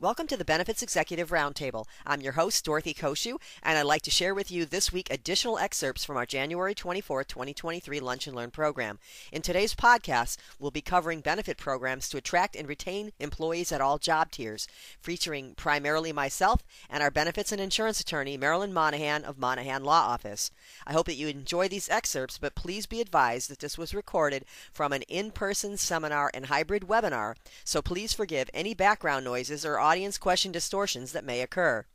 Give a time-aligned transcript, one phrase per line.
[0.00, 1.84] Welcome to the Benefits Executive Roundtable.
[2.06, 5.58] I'm your host, Dorothy Cociu, and I'd like to share with you this week additional
[5.58, 9.00] excerpts from our January 24, 2023 Lunch and Learn program.
[9.32, 13.98] In today's podcast, we'll be covering benefit programs to attract and retain employees at all
[13.98, 14.68] job tiers,
[15.00, 20.52] featuring primarily myself and our benefits and insurance attorney, Marilyn Monahan of Monahan Law Office.
[20.86, 24.44] I hope that you enjoy these excerpts, but please be advised that this was recorded
[24.72, 29.87] from an in person seminar and hybrid webinar, so please forgive any background noises or
[29.88, 31.86] audience question distortions that may occur.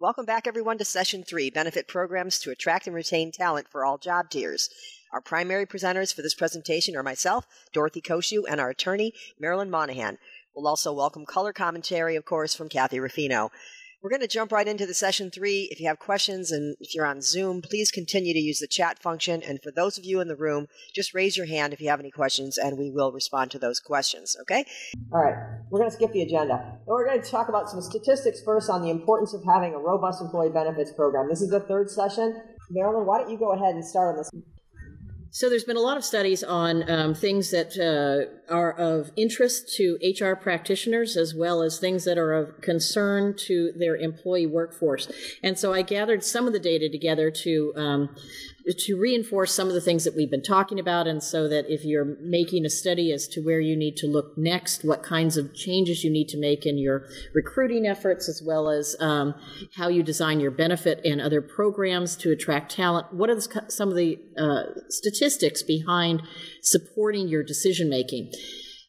[0.00, 3.96] Welcome back, everyone, to Session 3 Benefit Programs to Attract and Retain Talent for All
[3.96, 4.68] Job Tiers.
[5.12, 10.18] Our primary presenters for this presentation are myself, Dorothy Cociu, and our attorney, Marilyn Monahan.
[10.52, 13.52] We'll also welcome color commentary, of course, from Kathy Ruffino.
[14.02, 15.68] We're going to jump right into the session three.
[15.70, 18.98] If you have questions and if you're on Zoom, please continue to use the chat
[18.98, 19.42] function.
[19.42, 21.98] And for those of you in the room, just raise your hand if you have
[21.98, 24.36] any questions and we will respond to those questions.
[24.42, 24.64] Okay?
[25.12, 25.34] All right.
[25.70, 26.78] We're going to skip the agenda.
[26.86, 30.20] We're going to talk about some statistics first on the importance of having a robust
[30.20, 31.28] employee benefits program.
[31.28, 32.42] This is the third session.
[32.70, 34.30] Marilyn, why don't you go ahead and start on this?
[35.36, 39.70] So there's been a lot of studies on um, things that uh, are of interest
[39.74, 45.12] to HR practitioners as well as things that are of concern to their employee workforce.
[45.42, 48.16] And so I gathered some of the data together to um,
[48.72, 51.84] to reinforce some of the things that we've been talking about, and so that if
[51.84, 55.54] you're making a study as to where you need to look next, what kinds of
[55.54, 59.34] changes you need to make in your recruiting efforts, as well as um,
[59.76, 63.96] how you design your benefit and other programs to attract talent, what are some of
[63.96, 66.22] the uh, statistics behind
[66.60, 68.32] supporting your decision making?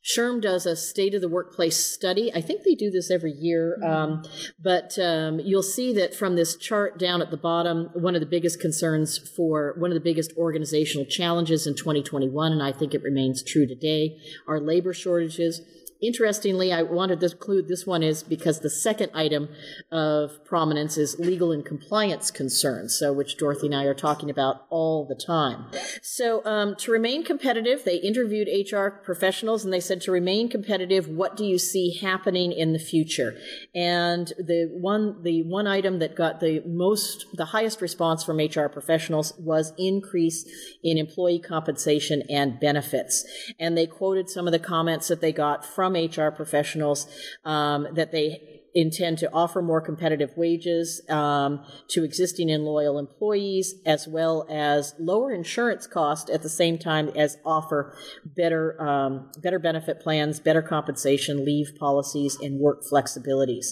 [0.07, 2.31] SHRM does a state of the workplace study.
[2.33, 3.91] I think they do this every year, mm-hmm.
[3.91, 4.23] um,
[4.59, 8.27] but um, you'll see that from this chart down at the bottom, one of the
[8.27, 13.03] biggest concerns for one of the biggest organizational challenges in 2021, and I think it
[13.03, 14.17] remains true today,
[14.47, 15.61] are labor shortages
[16.01, 19.49] Interestingly, I wanted to include this one is because the second item
[19.91, 24.65] of prominence is legal and compliance concerns, so which Dorothy and I are talking about
[24.69, 25.65] all the time.
[26.01, 31.07] So um, to remain competitive, they interviewed HR professionals and they said to remain competitive,
[31.07, 33.35] what do you see happening in the future?
[33.73, 38.67] And the one the one item that got the most the highest response from HR
[38.67, 40.45] professionals was increase
[40.83, 43.25] in employee compensation and benefits.
[43.59, 47.07] And they quoted some of the comments that they got from from HR professionals
[47.45, 53.73] um, that they intend to offer more competitive wages um, to existing and loyal employees,
[53.87, 59.57] as well as lower insurance costs at the same time as offer better um, better
[59.57, 63.65] benefit plans, better compensation, leave policies, and work flexibilities.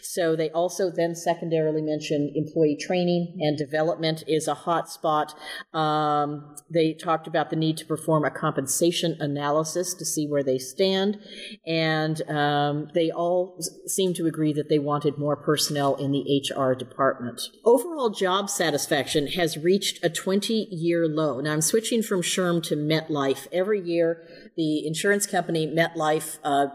[0.00, 5.34] So they also then secondarily mentioned employee training and development is a hot spot.
[5.74, 10.58] Um, they talked about the need to perform a compensation analysis to see where they
[10.58, 11.18] stand,
[11.66, 16.74] and um, they all seem to agree that they wanted more personnel in the HR
[16.74, 17.42] department.
[17.64, 21.40] Overall job satisfaction has reached a 20 year low.
[21.40, 23.46] Now I'm switching from SHRM to MetLife.
[23.52, 24.22] Every year,
[24.56, 26.66] the insurance company MetLife uh,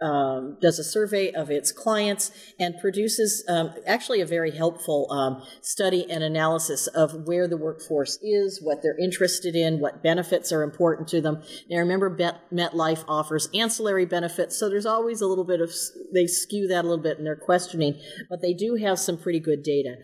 [0.00, 2.30] um, does a survey of its clients
[2.60, 8.18] and produces um, actually a very helpful um, study and analysis of where the workforce
[8.22, 11.42] is, what they're interested in, what benefits are important to them.
[11.70, 12.14] Now, remember,
[12.52, 15.72] MetLife offers ancillary benefits, so there's always a little bit of,
[16.12, 17.98] they skew that a little bit in their questioning,
[18.28, 19.96] but they do have some pretty good data.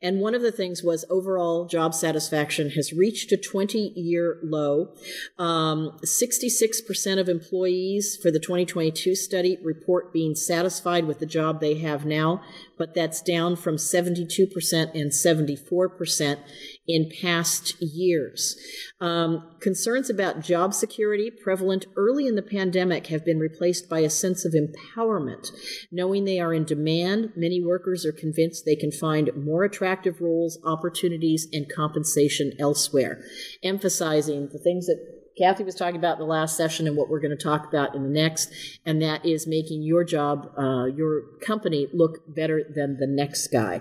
[0.00, 4.94] And one of the things was overall job satisfaction has reached a 20 year low.
[5.38, 11.60] 66% um, of employees for the 2022 study study report being satisfied with the job
[11.60, 12.42] they have now,
[12.76, 16.38] but that's down from 72% and 74%
[16.86, 18.54] in past years.
[19.00, 24.10] Um, concerns about job security prevalent early in the pandemic have been replaced by a
[24.10, 25.50] sense of empowerment.
[25.90, 30.58] Knowing they are in demand, many workers are convinced they can find more attractive roles,
[30.66, 33.24] opportunities, and compensation elsewhere,
[33.62, 37.20] emphasizing the things that Kathy was talking about in the last session and what we're
[37.20, 38.50] going to talk about in the next,
[38.84, 43.80] and that is making your job, uh, your company look better than the next guy.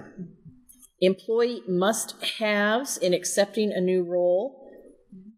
[1.02, 4.56] Employee must haves in accepting a new role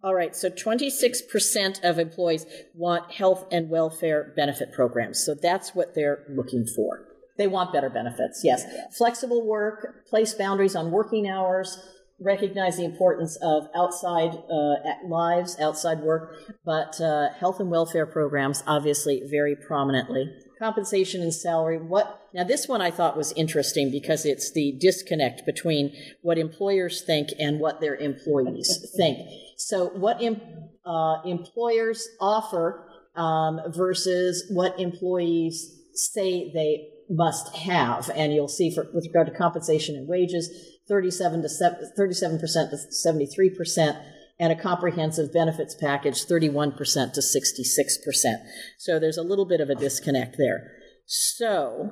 [0.04, 5.24] All right, so 26% of employees want health and welfare benefit programs.
[5.24, 7.06] So that's what they're looking for.
[7.38, 8.66] They want better benefits, yes.
[8.98, 11.78] Flexible work, place boundaries on working hours,
[12.22, 14.76] recognize the importance of outside uh,
[15.08, 20.32] lives, outside work, but uh, health and welfare programs obviously very prominently.
[20.60, 21.78] Compensation and salary.
[21.78, 22.44] What now?
[22.44, 25.92] This one I thought was interesting because it's the disconnect between
[26.22, 29.18] what employers think and what their employees think.
[29.58, 30.40] So, what em-
[30.86, 38.88] uh, employers offer um, versus what employees say they must have, and you'll see for,
[38.94, 40.50] with regard to compensation and wages,
[40.92, 41.50] 37 to
[41.96, 43.98] 37 percent to 73 percent,
[44.38, 48.42] and a comprehensive benefits package, 31 percent to 66 percent.
[48.78, 50.70] So there's a little bit of a disconnect there.
[51.06, 51.92] So,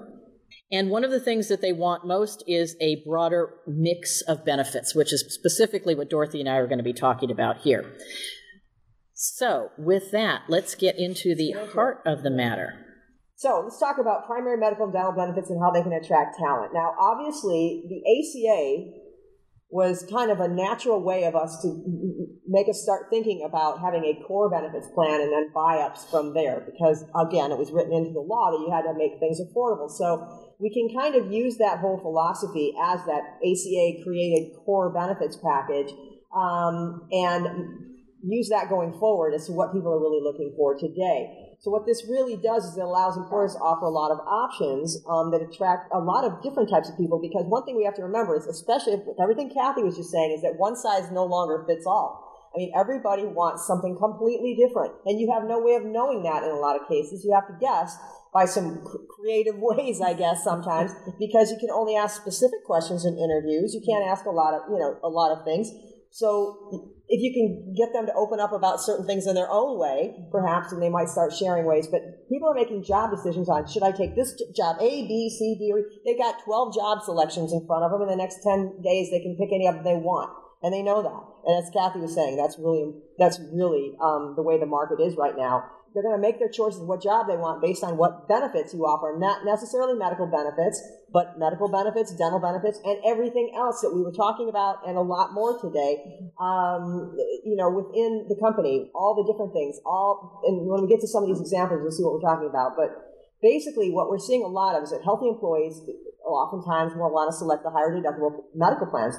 [0.70, 4.94] and one of the things that they want most is a broader mix of benefits,
[4.94, 7.96] which is specifically what Dorothy and I are going to be talking about here.
[9.14, 12.89] So, with that, let's get into the heart of the matter.
[13.40, 16.74] So let's talk about primary medical and dental benefits and how they can attract talent.
[16.74, 19.00] Now, obviously, the ACA
[19.70, 21.72] was kind of a natural way of us to
[22.50, 26.34] make us start thinking about having a core benefits plan and then buy ups from
[26.34, 29.40] there because, again, it was written into the law that you had to make things
[29.40, 29.90] affordable.
[29.90, 35.38] So we can kind of use that whole philosophy as that ACA created core benefits
[35.40, 35.94] package
[36.36, 37.48] um, and
[38.22, 41.49] use that going forward as to what people are really looking for today.
[41.60, 45.04] So what this really does is it allows employers to offer a lot of options
[45.10, 47.20] um, that attract a lot of different types of people.
[47.20, 50.32] Because one thing we have to remember is, especially with everything Kathy was just saying,
[50.32, 52.26] is that one size no longer fits all.
[52.56, 56.44] I mean, everybody wants something completely different, and you have no way of knowing that
[56.44, 57.24] in a lot of cases.
[57.24, 57.96] You have to guess
[58.34, 58.82] by some
[59.20, 63.76] creative ways, I guess sometimes, because you can only ask specific questions in interviews.
[63.76, 65.70] You can't ask a lot of, you know, a lot of things.
[66.10, 69.80] So if you can get them to open up about certain things in their own
[69.80, 71.88] way, perhaps, and they might start sharing ways.
[71.88, 75.58] But people are making job decisions on should I take this job A, B, C,
[75.58, 78.04] D, or they've got 12 job selections in front of them.
[78.04, 80.30] In the next 10 days, they can pick any of them they want,
[80.62, 81.24] and they know that.
[81.48, 85.16] And as Kathy was saying, that's really that's really um, the way the market is
[85.16, 85.64] right now.
[85.94, 88.86] They're going to make their choices what job they want based on what benefits you
[88.86, 90.78] offer, not necessarily medical benefits,
[91.10, 95.02] but medical benefits, dental benefits, and everything else that we were talking about, and a
[95.02, 96.30] lot more today.
[96.38, 101.02] Um, you know, within the company, all the different things, all, and when we get
[101.02, 102.78] to some of these examples, we'll see what we're talking about.
[102.78, 102.94] But
[103.42, 105.82] basically, what we're seeing a lot of is that healthy employees
[106.22, 109.18] oftentimes will want to select the higher deductible medical plans.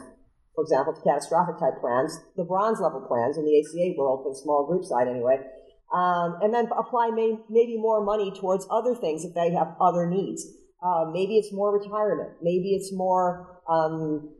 [0.55, 4.33] For example, the catastrophic type plans, the bronze level plans in the ACA world for
[4.33, 5.39] the small group side anyway,
[5.95, 10.07] um, and then apply may, maybe more money towards other things if they have other
[10.07, 10.47] needs.
[10.83, 12.31] Uh, maybe it's more retirement.
[12.43, 14.31] Maybe it's more um,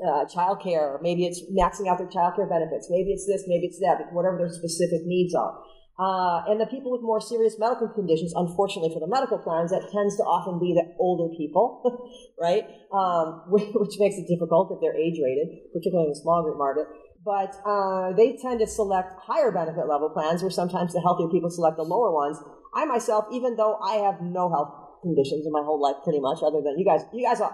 [0.00, 0.98] uh, child care.
[1.02, 2.88] Maybe it's maxing out their child care benefits.
[2.90, 5.62] Maybe it's this, maybe it's that, whatever their specific needs are.
[5.98, 9.88] Uh, and the people with more serious medical conditions, unfortunately for the medical plans, that
[9.88, 11.80] tends to often be the older people,
[12.40, 12.68] right?
[12.92, 16.86] Um, which makes it difficult if they're age rated, particularly in the small group market
[17.26, 21.50] but uh, they tend to select higher benefit level plans, where sometimes the healthier people
[21.50, 22.38] select the lower ones.
[22.72, 26.38] I myself, even though I have no health conditions in my whole life, pretty much,
[26.46, 27.50] other than you guys, you guys are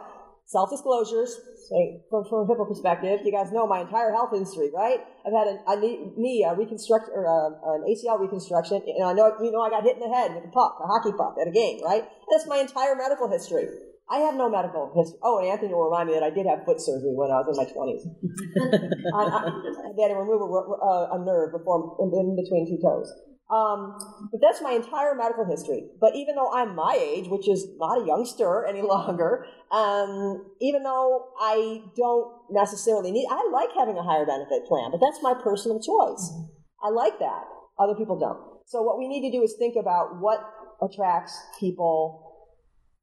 [0.47, 1.39] self disclosures.
[2.11, 5.01] From, from a HIPAA perspective, you guys know my entire health history, right?
[5.25, 9.15] I've had a, a knee a reconstruct or a, uh, an ACL reconstruction, and I
[9.15, 11.37] know you know I got hit in the head with a puck, a hockey puck,
[11.41, 12.05] at a game, right?
[12.31, 13.69] That's my entire medical history.
[14.13, 15.17] I have no medical history.
[15.23, 17.49] Oh, and Anthony will remind me that I did have foot surgery when I was
[17.49, 18.05] in my 20s.
[19.17, 19.41] I, I,
[19.97, 23.09] they had to remove a, a, a nerve before in, between two toes.
[23.53, 23.99] Um,
[24.33, 25.85] but that's my entire medical history.
[26.01, 30.83] But even though I'm my age, which is not a youngster any longer, um, even
[30.83, 35.35] though I don't necessarily need, I like having a higher benefit plan, but that's my
[35.35, 36.33] personal choice.
[36.83, 37.45] I like that.
[37.79, 38.41] Other people don't.
[38.67, 40.41] So what we need to do is think about what
[40.81, 42.29] attracts people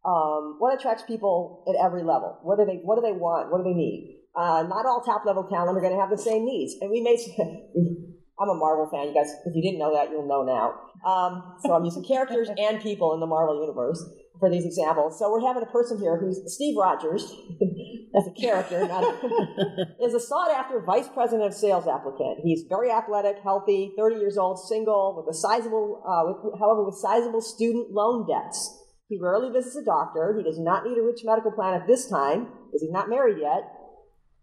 [0.05, 2.39] um, what attracts people at every level?
[2.41, 3.51] What do they What do they want?
[3.51, 4.21] What do they need?
[4.33, 7.01] Uh, not all top level talent are going to have the same needs, and we
[7.01, 7.17] may.
[8.39, 9.33] I'm a Marvel fan, you guys.
[9.45, 10.79] If you didn't know that, you'll know now.
[11.03, 14.03] Um, so I'm using characters and people in the Marvel universe
[14.39, 15.19] for these examples.
[15.19, 17.35] So we're having a person here who's Steve Rogers,
[18.15, 22.39] as a character, not a, is a sought after vice president of sales applicant.
[22.43, 26.95] He's very athletic, healthy, 30 years old, single, with a sizable, uh, with, however, with
[26.95, 28.77] sizable student loan debts.
[29.09, 30.35] He rarely visits a doctor.
[30.37, 33.37] He does not need a rich medical plan at this time because he's not married
[33.41, 33.78] yet.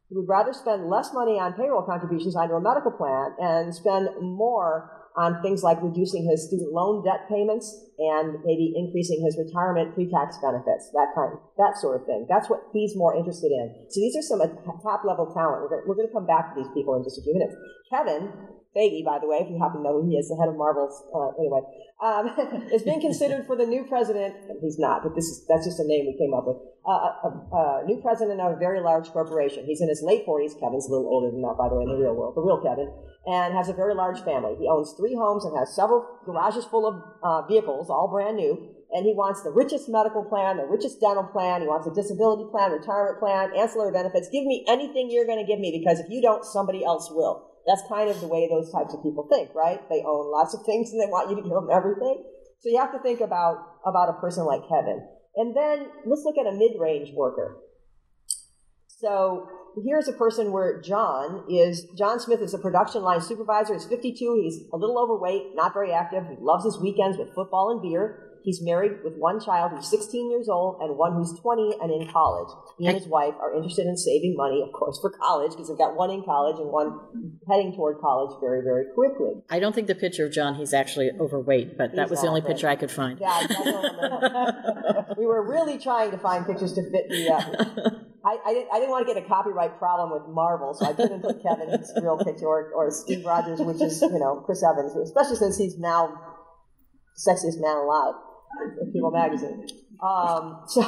[0.09, 4.09] He would rather spend less money on payroll contributions onto a medical plan and spend
[4.23, 9.95] more on things like reducing his student loan debt payments and maybe increasing his retirement
[9.95, 12.27] pre-tax benefits, that kind, that sort of thing.
[12.29, 13.89] That's what he's more interested in.
[13.89, 14.45] So these are some
[14.85, 15.73] top level talent.
[15.89, 17.57] We're going to come back to these people in just a few minutes.
[17.89, 18.31] Kevin
[18.77, 21.01] By the way, if you happen to know who he is, the head of Marvel's,
[21.09, 21.65] uh, anyway,
[22.05, 24.37] um, is being considered for the new president.
[24.61, 26.61] He's not, but this is that's just a name we came up with.
[26.85, 29.65] Uh, a, a, a, new president of a very large corporation.
[29.65, 30.61] He's in his late 40s.
[30.61, 32.61] Kevin's a little older than that, by the way, in the real world, the real
[32.61, 32.93] Kevin,
[33.25, 34.55] and has a very large family.
[34.61, 38.77] He owns three homes and has several garages full of uh, vehicles, all brand new
[38.93, 42.49] and he wants the richest medical plan, the richest dental plan, he wants a disability
[42.51, 44.29] plan, retirement plan, ancillary benefits.
[44.31, 47.56] Give me anything you're going to give me because if you don't, somebody else will.
[47.67, 49.81] That's kind of the way those types of people think, right?
[49.91, 52.23] They own lots of things and they want you to give them everything.
[52.61, 55.03] So you have to think about, about a person like Kevin.
[55.37, 57.59] And then let's look at a mid-range worker.
[58.87, 59.49] So
[59.85, 63.75] here's a person where John is John Smith is a production line supervisor.
[63.75, 64.41] He's 52.
[64.43, 66.25] He's a little overweight, not very active.
[66.29, 68.36] He loves his weekends with football and beer.
[68.47, 72.07] He's married with one child who's 16 years old and one who's 20 and in
[72.07, 72.47] college.
[72.79, 75.77] He and his wife are interested in saving money, of course, for college because they've
[75.77, 76.95] got one in college and one
[77.51, 79.43] heading toward college very, very quickly.
[79.51, 82.41] I don't think the picture of John, he's actually overweight, but that was the only
[82.41, 83.19] picture I could find.
[83.19, 87.29] Yeah, I we were really trying to find pictures to fit the.
[87.29, 87.91] Uh,
[88.25, 90.93] I, I, didn't, I didn't want to get a copyright problem with Marvel, so I
[90.93, 94.95] couldn't put Kevin's real picture or, or Steve Rogers, which is, you know, Chris Evans,
[94.95, 96.15] especially since he's now
[97.19, 98.15] sexiest man alive.
[98.93, 99.67] People magazine.
[100.03, 100.83] Um, so,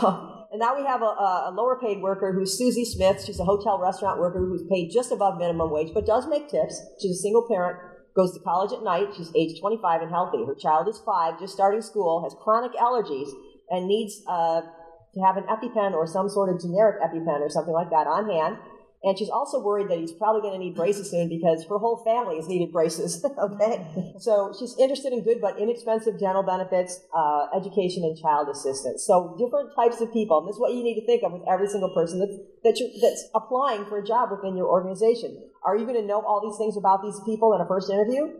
[0.50, 3.24] and now we have a, a, lower paid worker who's Susie Smith.
[3.24, 6.80] She's a hotel restaurant worker who's paid just above minimum wage, but does make tips.
[7.00, 7.78] She's a single parent,
[8.16, 9.08] goes to college at night.
[9.16, 10.44] She's age 25 and healthy.
[10.46, 13.28] Her child is five, just starting school, has chronic allergies,
[13.70, 14.62] and needs uh,
[15.14, 18.28] to have an EpiPen or some sort of generic EpiPen or something like that on
[18.28, 18.56] hand.
[19.04, 22.02] And she's also worried that he's probably going to need braces soon because her whole
[22.02, 23.22] family has needed braces.
[23.38, 23.86] okay,
[24.18, 29.06] so she's interested in good but inexpensive dental benefits, uh, education, and child assistance.
[29.06, 30.42] So different types of people.
[30.42, 32.34] And this is what you need to think of with every single person that's
[32.66, 35.46] that that's applying for a job within your organization.
[35.62, 38.34] Are you going to know all these things about these people in a first interview?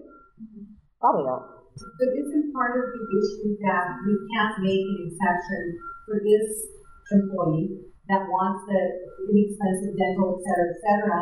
[0.99, 1.55] Probably not.
[1.79, 5.62] But isn't part of the issue that we can't make an exception
[6.03, 6.67] for this
[7.15, 11.19] employee that wants the inexpensive dental, et cetera, et cetera,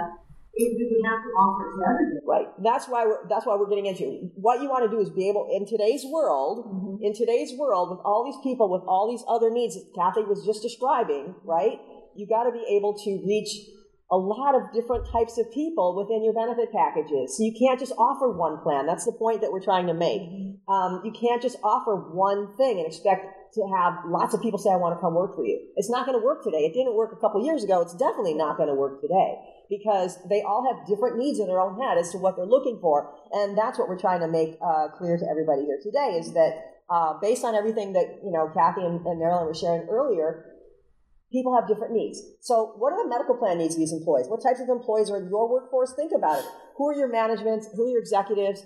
[0.57, 2.25] it, we would have to offer to everybody.
[2.25, 2.49] Right.
[2.65, 5.29] That's why we're, that's why we're getting into what you want to do is be
[5.29, 7.05] able in today's world, mm-hmm.
[7.05, 10.45] in today's world with all these people with all these other needs that Kathy was
[10.45, 11.77] just describing, right?
[12.17, 13.69] You got to be able to reach
[14.11, 17.37] a lot of different types of people within your benefit packages.
[17.37, 18.87] So you can't just offer one plan.
[18.87, 20.23] That's the point that we're trying to make.
[20.23, 20.73] Mm-hmm.
[20.73, 24.71] Um, you can't just offer one thing and expect to have lots of people say,
[24.71, 25.59] I want to come work for you.
[25.75, 26.71] It's not going to work today.
[26.71, 27.83] It didn't work a couple years ago.
[27.83, 31.61] It's definitely not going to work today because they all have different needs in their
[31.61, 33.11] own head as to what they're looking for.
[33.33, 36.79] And that's what we're trying to make uh, clear to everybody here today is that
[36.89, 40.47] uh, based on everything that, you know, Kathy and, and Marilyn were sharing earlier,
[41.33, 42.23] people have different needs.
[42.41, 44.27] So what are the medical plan needs of these employees?
[44.29, 45.93] What types of employees are in your workforce?
[45.97, 46.47] Think about it.
[46.77, 47.67] Who are your management?
[47.75, 48.63] Who are your executives?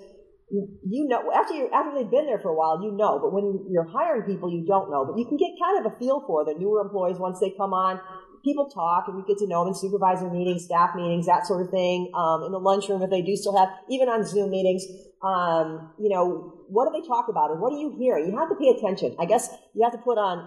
[0.51, 3.67] you know after you after they've been there for a while you know but when
[3.71, 6.45] you're hiring people you don't know but you can get kind of a feel for
[6.45, 8.01] the newer employees once they come on
[8.45, 11.63] people talk and you get to know them in supervisor meetings staff meetings that sort
[11.63, 14.83] of thing um, in the lunchroom if they do still have even on zoom meetings
[15.23, 18.49] um, you know what do they talk about and what are you hearing you have
[18.49, 20.43] to pay attention i guess you have to put on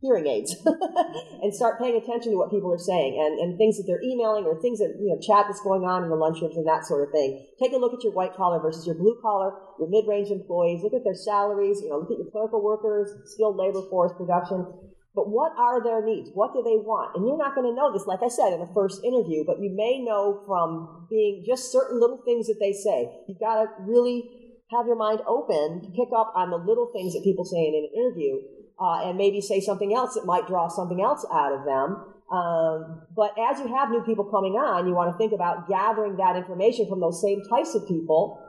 [0.00, 0.56] hearing aids
[1.42, 4.48] and start paying attention to what people are saying and, and things that they're emailing
[4.48, 7.04] or things that, you know, chat that's going on in the lunchrooms and that sort
[7.04, 7.44] of thing.
[7.60, 10.80] Take a look at your white collar versus your blue collar, your mid range employees.
[10.82, 14.64] Look at their salaries, you know, look at your clerical workers, skilled labor force, production.
[15.12, 16.30] But what are their needs?
[16.32, 17.18] What do they want?
[17.18, 19.60] And you're not going to know this, like I said, in the first interview, but
[19.60, 23.10] you may know from being just certain little things that they say.
[23.26, 27.12] You've got to really have your mind open to pick up on the little things
[27.12, 28.38] that people say in an interview
[28.80, 32.04] uh, and maybe say something else that might draw something else out of them.
[32.32, 36.16] Um, but as you have new people coming on, you want to think about gathering
[36.16, 38.46] that information from those same types of people.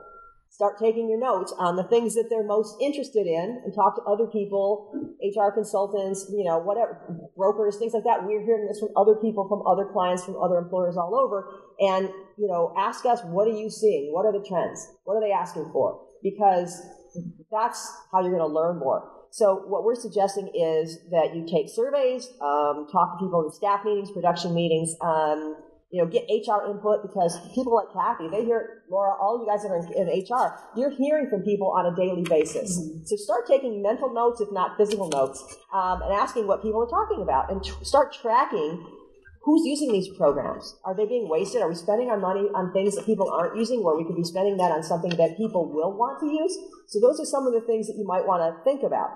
[0.48, 4.02] Start taking your notes on the things that they're most interested in and talk to
[4.02, 4.92] other people,
[5.24, 7.00] HR consultants, you know, whatever,
[7.36, 8.22] brokers, things like that.
[8.22, 11.48] We're hearing this from other people, from other clients, from other employers all over.
[11.80, 14.12] And, you know, ask us, what are you seeing?
[14.12, 14.86] What are the trends?
[15.04, 16.04] What are they asking for?
[16.22, 16.80] Because
[17.50, 19.21] that's how you're going to learn more.
[19.32, 23.80] So what we're suggesting is that you take surveys, um, talk to people in staff
[23.82, 25.56] meetings, production meetings, um,
[25.90, 29.62] you know, get HR input because people like Kathy, they hear, Laura, all you guys
[29.62, 32.78] that are in, in HR, you're hearing from people on a daily basis.
[32.78, 33.04] Mm-hmm.
[33.06, 36.90] So start taking mental notes, if not physical notes, um, and asking what people are
[36.90, 38.86] talking about and tr- start tracking
[39.44, 40.76] who's using these programs?
[40.84, 41.62] Are they being wasted?
[41.62, 44.24] Are we spending our money on things that people aren't using where we could be
[44.24, 46.56] spending that on something that people will want to use?
[46.86, 49.10] So those are some of the things that you might want to think about.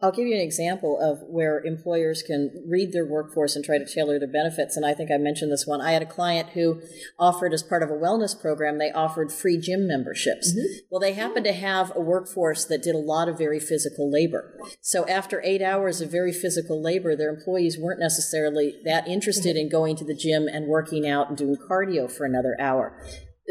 [0.00, 3.86] I'll give you an example of where employers can read their workforce and try to
[3.86, 4.76] tailor their benefits.
[4.76, 5.80] And I think I mentioned this one.
[5.80, 6.82] I had a client who
[7.18, 10.52] offered, as part of a wellness program, they offered free gym memberships.
[10.52, 10.86] Mm-hmm.
[10.90, 14.58] Well, they happened to have a workforce that did a lot of very physical labor.
[14.80, 19.70] So after eight hours of very physical labor, their employees weren't necessarily that interested in
[19.70, 23.00] going to the gym and working out and doing cardio for another hour.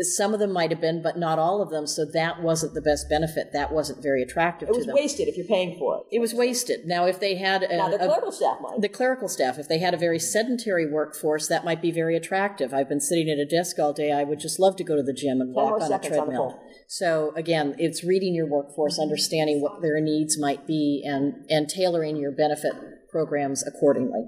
[0.02, 1.86] Some of them might have been, but not all of them.
[1.86, 3.54] So that wasn't the best benefit.
[3.54, 4.96] That wasn't very attractive it was them.
[4.96, 6.16] wasted if you're paying for it.
[6.16, 6.86] It was wasted.
[6.86, 8.82] Now, if they had a, now the clerical a, staff might.
[8.82, 12.74] The clerical staff, if they had a very sedentary workforce, that might be very attractive.
[12.74, 14.12] I've been sitting at a desk all day.
[14.12, 16.60] I would just love to go to the gym and walk on a treadmill.
[16.60, 21.70] On so again, it's reading your workforce, understanding what their needs might be, and and
[21.70, 22.74] tailoring your benefit
[23.12, 24.26] programs accordingly.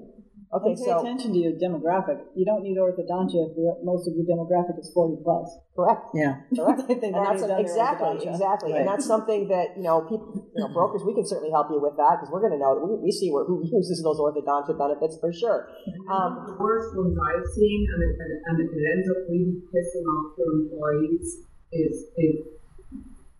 [0.56, 2.16] Okay, and pay so, attention to your demographic.
[2.32, 3.52] You don't need orthodontia if
[3.84, 5.52] most of your demographic is 40 plus.
[5.76, 6.08] Correct.
[6.16, 6.40] Yeah.
[6.56, 6.88] Correct.
[7.04, 8.72] and that's a, exactly, exactly.
[8.72, 8.80] Right.
[8.80, 11.76] And that's something that, you know, people, you know, brokers, we can certainly help you
[11.76, 14.72] with that because we're going to know, we, we see where, who uses those orthodontia
[14.80, 15.68] benefits for sure.
[16.08, 20.40] Um, the worst ones I've seen, and it, and it ends up really pissing off
[20.40, 22.48] your employees, is if,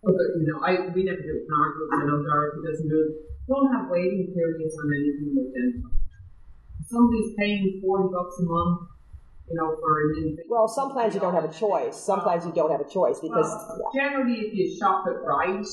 [0.05, 2.99] you know, I we never do it in our group, I know Dorothy doesn't do
[3.09, 3.11] it,
[3.49, 5.97] don't have waiting periods on anything with dental
[6.87, 8.89] somebody's paying forty bucks a month,
[9.49, 10.49] you know, for an individual.
[10.49, 11.95] Well, sometimes you don't have a choice.
[11.95, 15.65] Sometimes you don't have a choice because well, generally, if you shop it right,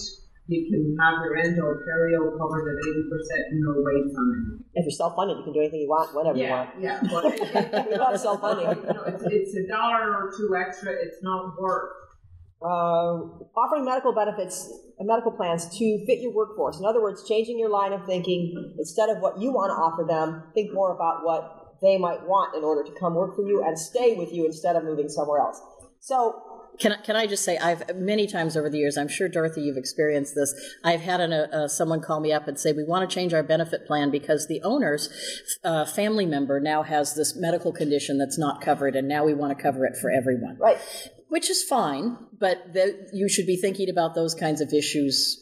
[0.47, 4.61] you can have your endo or perio covered at eighty percent and no waits on
[4.61, 4.81] it.
[4.81, 6.71] If you're self-funded, you can do anything you want whenever yeah, you want.
[6.83, 8.67] Yeah, but it, you love self-funding.
[8.85, 10.93] You know, it's, it's a dollar or two extra.
[10.93, 12.04] It's not worth
[12.65, 13.21] uh,
[13.57, 16.79] offering medical benefits and medical plans to fit your workforce.
[16.79, 20.05] In other words, changing your line of thinking instead of what you want to offer
[20.09, 23.63] them, think more about what they might want in order to come work for you
[23.63, 25.61] and stay with you instead of moving somewhere else.
[26.01, 26.43] So
[26.81, 29.63] can I, can I just say I've many times over the years I'm sure Dorothy
[29.63, 33.09] you've experienced this I've had an, uh, someone call me up and say we want
[33.09, 35.09] to change our benefit plan because the owner's
[35.63, 39.57] uh, family member now has this medical condition that's not covered and now we want
[39.57, 40.79] to cover it for everyone right
[41.35, 45.35] which is fine, but the, you should be thinking about those kinds of issues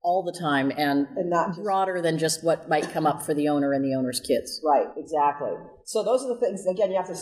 [0.00, 3.34] all the time and, and not just, broader than just what might come up for
[3.34, 4.62] the owner and the owner's kids.
[4.64, 5.50] Right, exactly.
[5.86, 6.64] So those are the things.
[6.70, 7.18] Again, you have to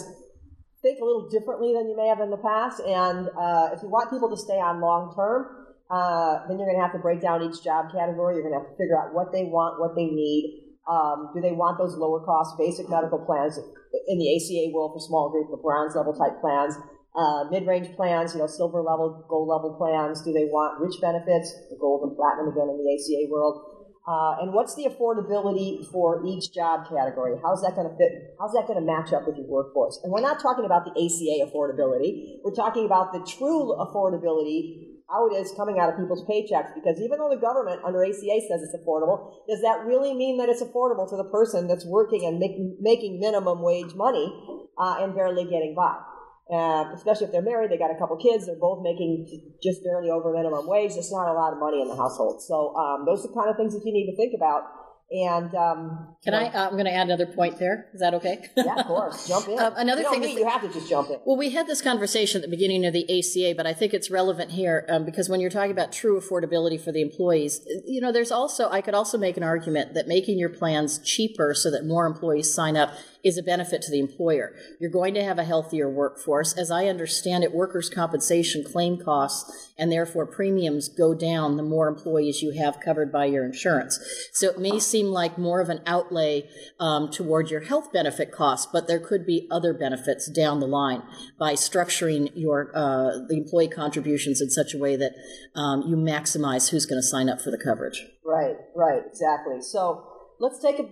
[0.83, 2.85] think a little differently than you may have in the past.
[2.85, 5.49] And uh, if you want people to stay on long term,
[5.89, 8.37] uh, then you're going to have to break down each job category.
[8.37, 10.69] You're going to have to figure out what they want, what they need.
[10.85, 15.01] Um, do they want those lower cost basic medical plans in the ACA world for
[15.01, 16.77] small group, the bronze level type plans?
[17.17, 20.23] Uh, mid-range plans, you know, silver level, gold level plans?
[20.23, 23.77] Do they want rich benefits, the gold and platinum again in the ACA world?
[24.07, 27.35] Uh, and what's the affordability for each job category?
[27.43, 28.37] How's that going to fit?
[28.39, 29.99] How's that going to match up with your workforce?
[30.05, 32.39] And we're not talking about the ACA affordability.
[32.45, 36.71] We're talking about the true affordability, how it is coming out of people's paychecks.
[36.79, 40.49] Because even though the government under ACA says it's affordable, does that really mean that
[40.49, 44.31] it's affordable to the person that's working and make, making minimum wage money
[44.79, 45.99] uh, and barely getting by?
[46.47, 49.27] Uh, especially if they're married, they got a couple kids, they're both making
[49.61, 50.93] just barely over minimum wage.
[50.95, 52.41] It's not a lot of money in the household.
[52.41, 54.63] So um, those are the kind of things that you need to think about
[55.11, 56.49] and um, can I?
[56.49, 57.87] Uh, I'm going to add another point there.
[57.95, 58.45] Is that okay?
[58.57, 59.29] yeah, of course.
[59.29, 59.59] Jump in.
[59.59, 61.21] Um, another you thing is you have to just jump in.
[61.25, 64.11] Well, we had this conversation at the beginning of the ACA, but I think it's
[64.11, 68.11] relevant here um, because when you're talking about true affordability for the employees, you know,
[68.11, 71.87] there's also I could also make an argument that making your plans cheaper so that
[71.87, 72.93] more employees sign up
[73.27, 74.55] is a benefit to the employer.
[74.81, 76.57] You're going to have a healthier workforce.
[76.57, 81.89] As I understand it, workers' compensation claim costs and therefore premiums go down the more
[81.89, 83.99] employees you have covered by your insurance.
[84.33, 86.49] So it may seem like more of an outlay
[86.81, 91.03] um, toward your health benefit costs, but there could be other benefits down the line
[91.39, 95.13] by structuring your uh, the employee contributions in such a way that
[95.55, 98.05] um, you maximize who's going to sign up for the coverage.
[98.25, 99.61] Right, right, exactly.
[99.61, 100.05] So
[100.39, 100.85] let's take a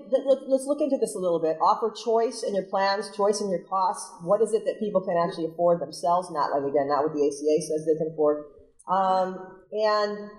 [0.48, 1.56] let's look into this a little bit.
[1.60, 4.10] Offer choice in your plans, choice in your costs.
[4.22, 6.30] What is it that people can actually afford themselves?
[6.30, 8.44] Not like again, not what the ACA says they can afford.
[8.88, 10.30] Um, and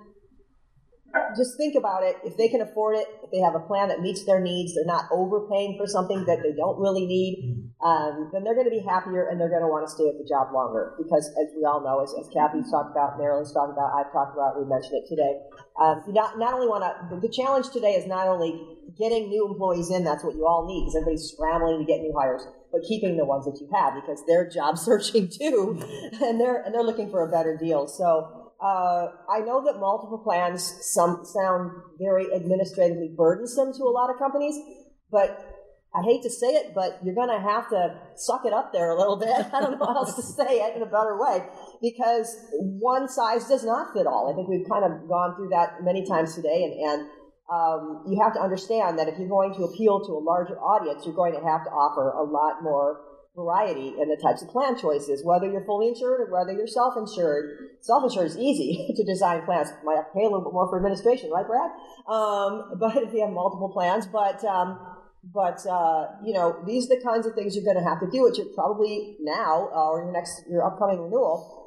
[1.36, 2.18] just think about it.
[2.24, 4.86] If they can afford it, if they have a plan that meets their needs, they're
[4.86, 8.84] not overpaying for something that they don't really need, um, then they're going to be
[8.84, 10.96] happier and they're going to want to stay at the job longer.
[10.98, 14.36] Because as we all know, as, as Kathy's talked about, Marilyn's talked about, I've talked
[14.36, 15.40] about, we mentioned it today.
[16.08, 18.56] You not, not only want to, the challenge today is not only
[18.98, 22.14] getting new employees in, that's what you all need because everybody's scrambling to get new
[22.18, 25.80] hires, but keeping the ones that you have because they're job searching too,
[26.22, 27.88] and they're and they're looking for a better deal.
[27.88, 34.10] So uh, I know that multiple plans some sound very administratively burdensome to a lot
[34.10, 34.56] of companies,
[35.12, 35.56] but
[35.96, 38.92] I hate to say it, but you're going to have to suck it up there
[38.92, 39.30] a little bit.
[39.54, 41.46] I don't know how else to say it in a better way
[41.82, 44.32] because one size does not fit all.
[44.32, 47.10] I think we've kind of gone through that many times today, and, and
[47.52, 51.06] um, you have to understand that if you're going to appeal to a larger audience,
[51.06, 53.05] you're going to have to offer a lot more
[53.36, 57.78] variety in the types of plan choices, whether you're fully insured or whether you're self-insured.
[57.82, 59.70] Self-insured is easy to design plans.
[59.84, 61.72] Might have to pay a little bit more for administration, right, Brad?
[62.08, 64.80] Um, but if you have multiple plans, but um,
[65.34, 68.10] but uh, you know these are the kinds of things you're going to have to
[68.10, 71.64] do, which you're probably now uh, or your next your upcoming renewal.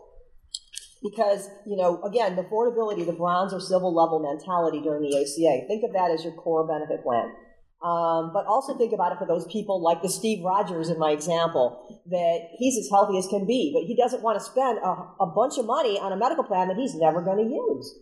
[1.03, 5.67] Because you know, again, the affordability, the bronze or silver level mentality during the ACA.
[5.69, 7.31] Think of that as your core benefit plan.
[7.79, 11.13] Um, but also think about it for those people like the Steve Rogers in my
[11.13, 14.91] example, that he's as healthy as can be, but he doesn't want to spend a,
[15.23, 17.95] a bunch of money on a medical plan that he's never going to use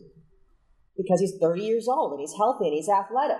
[0.96, 3.36] because he's 30 years old and he's healthy and he's athletic.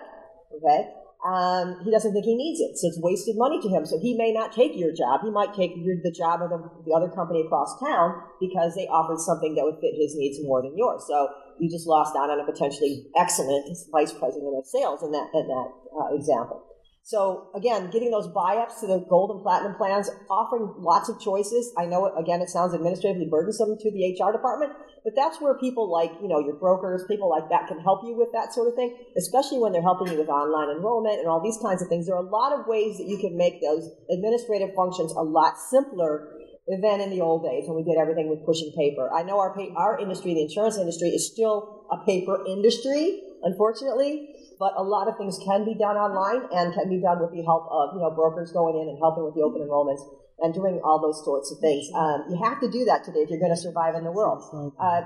[0.53, 0.93] Okay?
[1.25, 3.87] Um, he doesn't think he needs it, so it's wasted money to him.
[3.87, 5.25] So he may not take your job.
[5.25, 8.87] He might take your, the job of the, the other company across town because they
[8.87, 11.03] offered something that would fit his needs more than yours.
[11.09, 15.29] So you just lost out on a potentially excellent vice president of sales in that
[15.35, 16.67] in that uh, example.
[17.07, 21.73] So again, getting those buy-ups to the gold and platinum plans, offering lots of choices.
[21.79, 24.73] I know again it sounds administratively burdensome to the HR department,
[25.05, 28.19] but that's where people like you know your brokers, people like that can help you
[28.19, 31.41] with that sort of thing, especially when they're helping you with online enrollment and all
[31.41, 32.07] these kinds of things.
[32.07, 35.59] There are a lot of ways that you can make those administrative functions a lot
[35.59, 36.36] simpler
[36.69, 39.11] than in the old days when we did everything with pushing paper.
[39.13, 44.36] I know our our industry, the insurance industry, is still a paper industry, unfortunately.
[44.59, 47.45] But a lot of things can be done online and can be done with the
[47.45, 50.01] help of you know brokers going in and helping with the open enrollments
[50.39, 51.89] and doing all those sorts of things.
[51.95, 54.45] Um, you have to do that today if you're going to survive in the world.
[54.79, 55.01] Uh,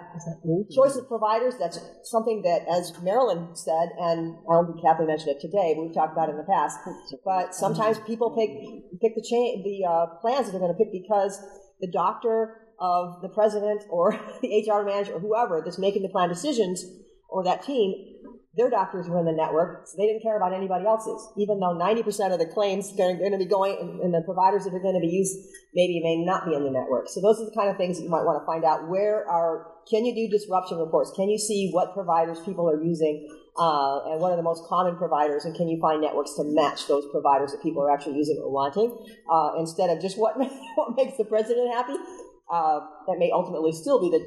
[0.74, 5.40] choice of providers, that's something that, as Marilyn said, and I don't think mentioned it
[5.40, 6.78] today, we've talked about it in the past,
[7.24, 8.50] but sometimes people pick,
[9.00, 11.40] pick the, chain, the uh, plans that they're going to pick because
[11.80, 16.28] the doctor of the president or the HR manager or whoever that's making the plan
[16.28, 16.84] decisions
[17.28, 17.94] or that team
[18.56, 21.70] their doctors were in the network, so they didn't care about anybody else's, even though
[21.70, 24.98] 90% of the claims are going to be going, and the providers that are going
[24.98, 25.38] to be used
[25.72, 27.08] maybe may not be in the network.
[27.08, 28.88] So those are the kind of things that you might want to find out.
[28.88, 31.12] Where are, can you do disruption reports?
[31.14, 34.96] Can you see what providers people are using uh, and what are the most common
[34.96, 38.34] providers, and can you find networks to match those providers that people are actually using
[38.42, 38.90] or wanting,
[39.30, 40.34] uh, instead of just what,
[40.74, 41.94] what makes the president happy?
[42.50, 44.18] Uh, that may ultimately still be the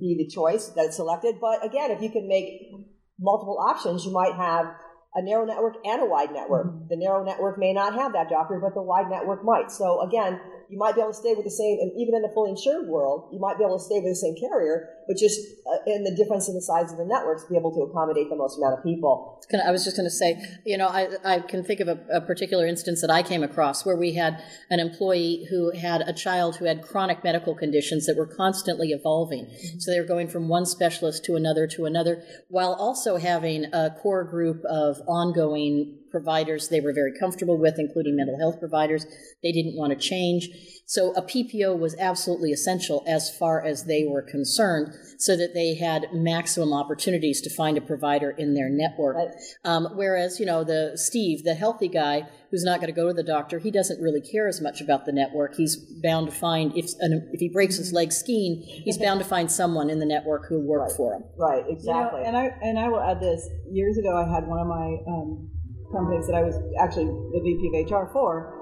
[0.00, 1.36] be the choice that's selected.
[1.40, 2.74] But again, if you can make
[3.18, 4.66] multiple options, you might have
[5.14, 6.66] a narrow network and a wide network.
[6.66, 6.88] Mm-hmm.
[6.88, 9.70] The narrow network may not have that doctor, but the wide network might.
[9.70, 12.28] So again, you might be able to stay with the same, and even in the
[12.34, 15.40] fully insured world, you might be able to stay with the same carrier, but just
[15.66, 18.36] uh, in the difference in the size of the networks, be able to accommodate the
[18.36, 19.40] most amount of people.
[19.66, 22.20] I was just going to say, you know, I, I can think of a, a,
[22.20, 26.56] particular instance that I came across where we had an employee who had a child
[26.56, 29.46] who had chronic medical conditions that were constantly evolving.
[29.46, 29.78] Mm-hmm.
[29.78, 33.90] So they were going from one specialist to another to another, while also having a
[34.02, 39.06] core group of ongoing providers they were very comfortable with, including mental health providers.
[39.42, 40.48] They didn't want to change.
[40.86, 45.74] So a PPO was absolutely essential as far as they were concerned, so that they
[45.74, 49.16] had maximum opportunities to find a provider in their network.
[49.16, 49.28] Right.
[49.64, 53.14] Um, whereas, you know, the Steve, the healthy guy who's not going to go to
[53.14, 55.54] the doctor, he doesn't really care as much about the network.
[55.54, 59.52] He's bound to find if if he breaks his leg skiing, he's bound to find
[59.52, 60.96] someone in the network who'll work right.
[60.96, 61.24] for him.
[61.36, 62.20] Right, exactly.
[62.20, 63.46] You know, and I and I will add this.
[63.70, 65.50] Years ago, I had one of my um,
[65.92, 68.58] companies that I was actually the VP of HR for,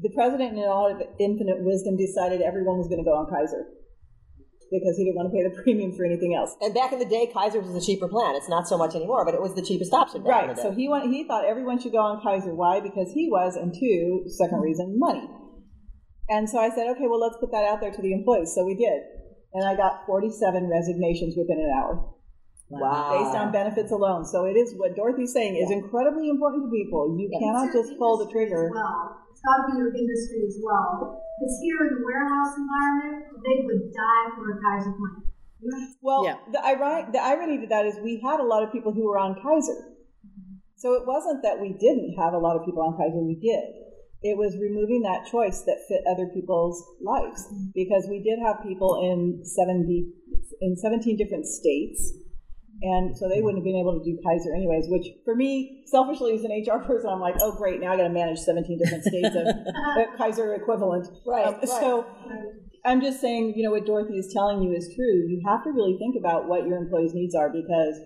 [0.00, 3.66] the president, in all of infinite wisdom, decided everyone was going to go on Kaiser
[4.70, 6.54] because he didn't want to pay the premium for anything else.
[6.60, 8.36] And back in the day, Kaiser was the cheaper plan.
[8.36, 10.22] It's not so much anymore, but it was the cheapest option.
[10.22, 10.56] right.
[10.56, 12.54] So he went, he thought everyone should go on Kaiser.
[12.54, 12.80] Why?
[12.80, 15.26] Because he was, and two, second reason, money.
[16.28, 18.52] And so I said, okay, well, let's put that out there to the employees.
[18.54, 19.00] So we did.
[19.54, 22.04] And I got 47 resignations within an hour.
[22.68, 23.16] Wow.
[23.16, 24.24] Based on benefits alone.
[24.24, 27.16] So it is what Dorothy's saying is incredibly important to people.
[27.16, 27.40] You yeah.
[27.40, 28.68] cannot just pull the trigger.
[28.68, 31.24] Well, it's got to be your industry as well.
[31.40, 35.24] Because here in the warehouse environment, they would die for a Kaiser plan.
[36.02, 36.36] Well, yeah.
[36.52, 39.18] the, ironic, the irony to that is we had a lot of people who were
[39.18, 39.96] on Kaiser.
[40.22, 40.60] Mm-hmm.
[40.76, 43.64] So it wasn't that we didn't have a lot of people on Kaiser, we did.
[44.20, 47.70] It was removing that choice that fit other people's lives mm-hmm.
[47.74, 50.10] because we did have people in 70
[50.60, 52.12] in 17 different states
[52.82, 56.34] and so they wouldn't have been able to do Kaiser anyways, which for me, selfishly
[56.34, 59.04] as an HR person, I'm like, oh, great, now I got to manage 17 different
[59.04, 59.46] states of
[60.18, 61.08] Kaiser equivalent.
[61.26, 61.68] Right, um, right.
[61.68, 62.06] So
[62.84, 65.26] I'm just saying, you know, what Dorothy is telling you is true.
[65.26, 67.98] You have to really think about what your employees' needs are because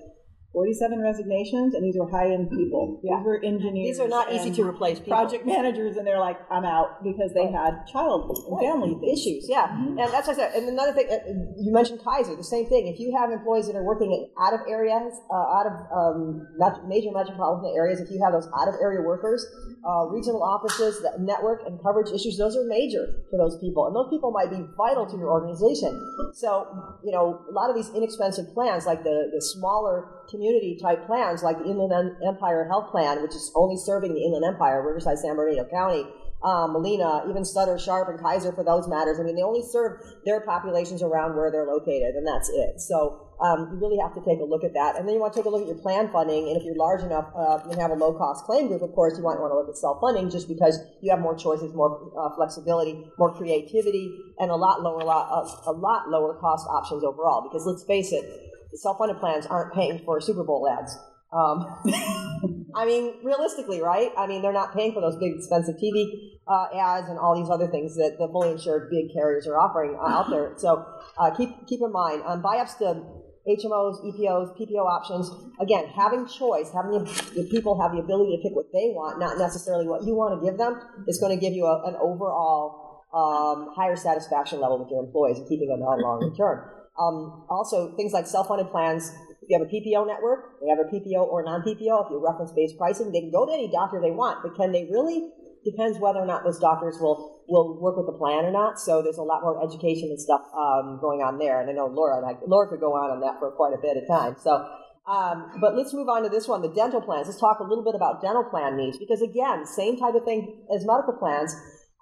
[0.52, 3.00] 47 resignations, and these were high end people.
[3.02, 3.16] Yeah.
[3.16, 3.96] These were engineers.
[3.96, 5.16] These are not easy to replace people.
[5.16, 9.48] Project managers, and they're like, I'm out because they had child and family issues.
[9.48, 10.54] Yeah, and that's what I said.
[10.54, 11.24] And another thing, uh,
[11.56, 12.36] you mentioned Kaiser.
[12.36, 12.86] The same thing.
[12.86, 16.46] If you have employees that are working in out of areas, uh, out of um,
[16.86, 19.46] major metropolitan areas, if you have those out of area workers,
[19.88, 23.96] uh, regional offices, the network and coverage issues, those are major for those people, and
[23.96, 25.96] those people might be vital to your organization.
[26.34, 26.68] So,
[27.02, 31.44] you know, a lot of these inexpensive plans, like the the smaller community type plans,
[31.44, 35.36] like the Inland Empire Health Plan, which is only serving the Inland Empire, Riverside, San
[35.36, 36.04] Bernardino County
[36.44, 39.18] um, Molina, even Sutter, Sharp, and Kaiser for those matters.
[39.20, 42.80] I mean, they only serve their populations around where they're located, and that's it.
[42.80, 44.96] So um, you really have to take a look at that.
[44.96, 46.76] And then you want to take a look at your plan funding, and if you're
[46.76, 49.52] large enough, uh, you have a low cost claim group, of course, you might want
[49.52, 53.32] to look at self funding just because you have more choices, more uh, flexibility, more
[53.34, 57.42] creativity, and a lot lower, lot, uh, a lot lower cost options overall.
[57.42, 60.96] Because let's face it, the self funded plans aren't paying for Super Bowl ads.
[61.32, 61.64] Um,
[62.74, 64.10] I mean, realistically, right?
[64.18, 67.50] I mean, they're not paying for those big expensive TV uh, ads and all these
[67.50, 70.54] other things that the fully insured big carriers are offering uh, out there.
[70.56, 70.84] So
[71.18, 73.04] uh, keep keep in mind, um, buy ups to
[73.48, 75.30] HMOs, EPOs, PPO options.
[75.60, 79.38] Again, having choice, having the, people have the ability to pick what they want, not
[79.38, 83.02] necessarily what you want to give them, is going to give you a, an overall
[83.12, 86.81] um, higher satisfaction level with your employees and keeping them on longer term.
[86.98, 89.10] Um, also, things like self-funded plans.
[89.40, 92.04] If you have a PPO network, they have a PPO or non-PPO.
[92.04, 94.84] If you reference-based pricing, they can go to any doctor they want, but can they
[94.90, 95.30] really?
[95.64, 98.80] Depends whether or not those doctors will will work with the plan or not.
[98.80, 101.60] So there's a lot more education and stuff um, going on there.
[101.60, 103.80] And I know Laura and I, Laura could go on on that for quite a
[103.80, 104.36] bit of time.
[104.42, 104.66] So.
[105.02, 107.26] Um, but let's move on to this one, the dental plans.
[107.26, 110.62] Let's talk a little bit about dental plan needs because again, same type of thing
[110.72, 111.52] as medical plans.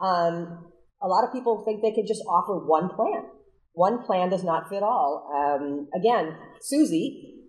[0.04, 0.68] Um,
[1.00, 3.24] a lot of people think they can just offer one plan
[3.72, 5.30] one plan does not fit all.
[5.30, 7.40] Um, again, Susie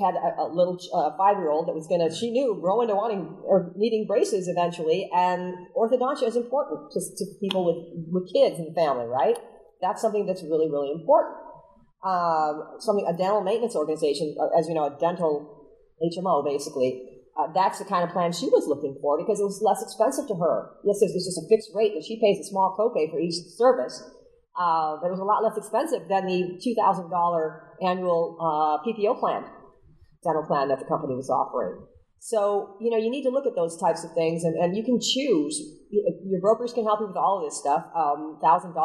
[0.00, 2.82] had a, a little uh, five year old that was going to, she knew, grow
[2.82, 7.80] into wanting or needing braces eventually, and orthodontia is important to, to people with,
[8.12, 9.38] with kids in the family, right?
[9.80, 11.36] That's something that's really, really important.
[12.04, 15.72] Um, something, a dental maintenance organization, uh, as you know, a dental
[16.04, 19.64] HMO basically, uh, that's the kind of plan she was looking for because it was
[19.64, 20.76] less expensive to her.
[20.84, 23.96] Yes, there's just a fixed rate, that she pays a small copay for each service
[24.58, 27.10] uh, that was a lot less expensive than the $2,000
[27.82, 29.44] annual uh, PPO plan,
[30.24, 31.86] dental plan that the company was offering.
[32.20, 34.84] So, you know, you need to look at those types of things and, and you
[34.84, 35.56] can choose.
[35.90, 37.86] Your brokers can help you with all of this stuff.
[37.96, 38.76] Um, $1,000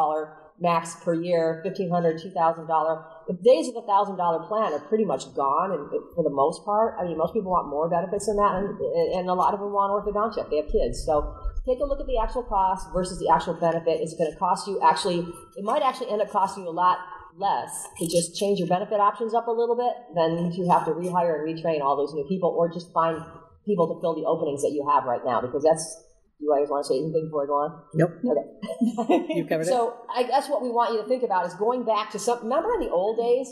[0.59, 3.03] max per year, $1,500, $2,000.
[3.27, 6.95] The days of the $1,000 plan are pretty much gone and for the most part.
[6.99, 8.79] I mean, most people want more benefits than that, and,
[9.19, 11.03] and a lot of them want orthodontia if they have kids.
[11.05, 14.01] So take a look at the actual cost versus the actual benefit.
[14.01, 15.19] Is it going to cost you actually,
[15.57, 16.99] it might actually end up costing you a lot
[17.37, 20.91] less to just change your benefit options up a little bit than to have to
[20.91, 23.19] rehire and retrain all those new people or just find
[23.65, 26.05] people to fill the openings that you have right now because that's
[26.39, 27.81] you guys want to say anything before I go on?
[27.93, 28.11] Nope.
[28.19, 29.33] Okay.
[29.35, 29.65] You covered it.
[29.71, 32.43] so I guess what we want you to think about is going back to some.
[32.43, 33.47] Remember in the old days?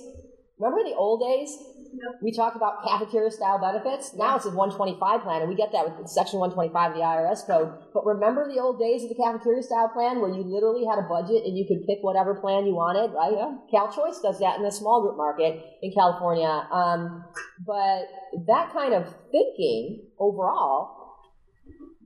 [0.60, 1.50] Remember in the old days?
[2.22, 4.14] We talked about cafeteria style benefits.
[4.16, 7.46] Now it's a 125 plan, and we get that with Section 125 of the IRS
[7.46, 7.74] code.
[7.94, 11.08] But remember the old days of the cafeteria style plan where you literally had a
[11.08, 13.36] budget and you could pick whatever plan you wanted, right?
[13.70, 16.68] Cal Choice does that in the small group market in California.
[16.72, 17.26] Um,
[17.66, 18.08] but
[18.48, 21.04] that kind of thinking overall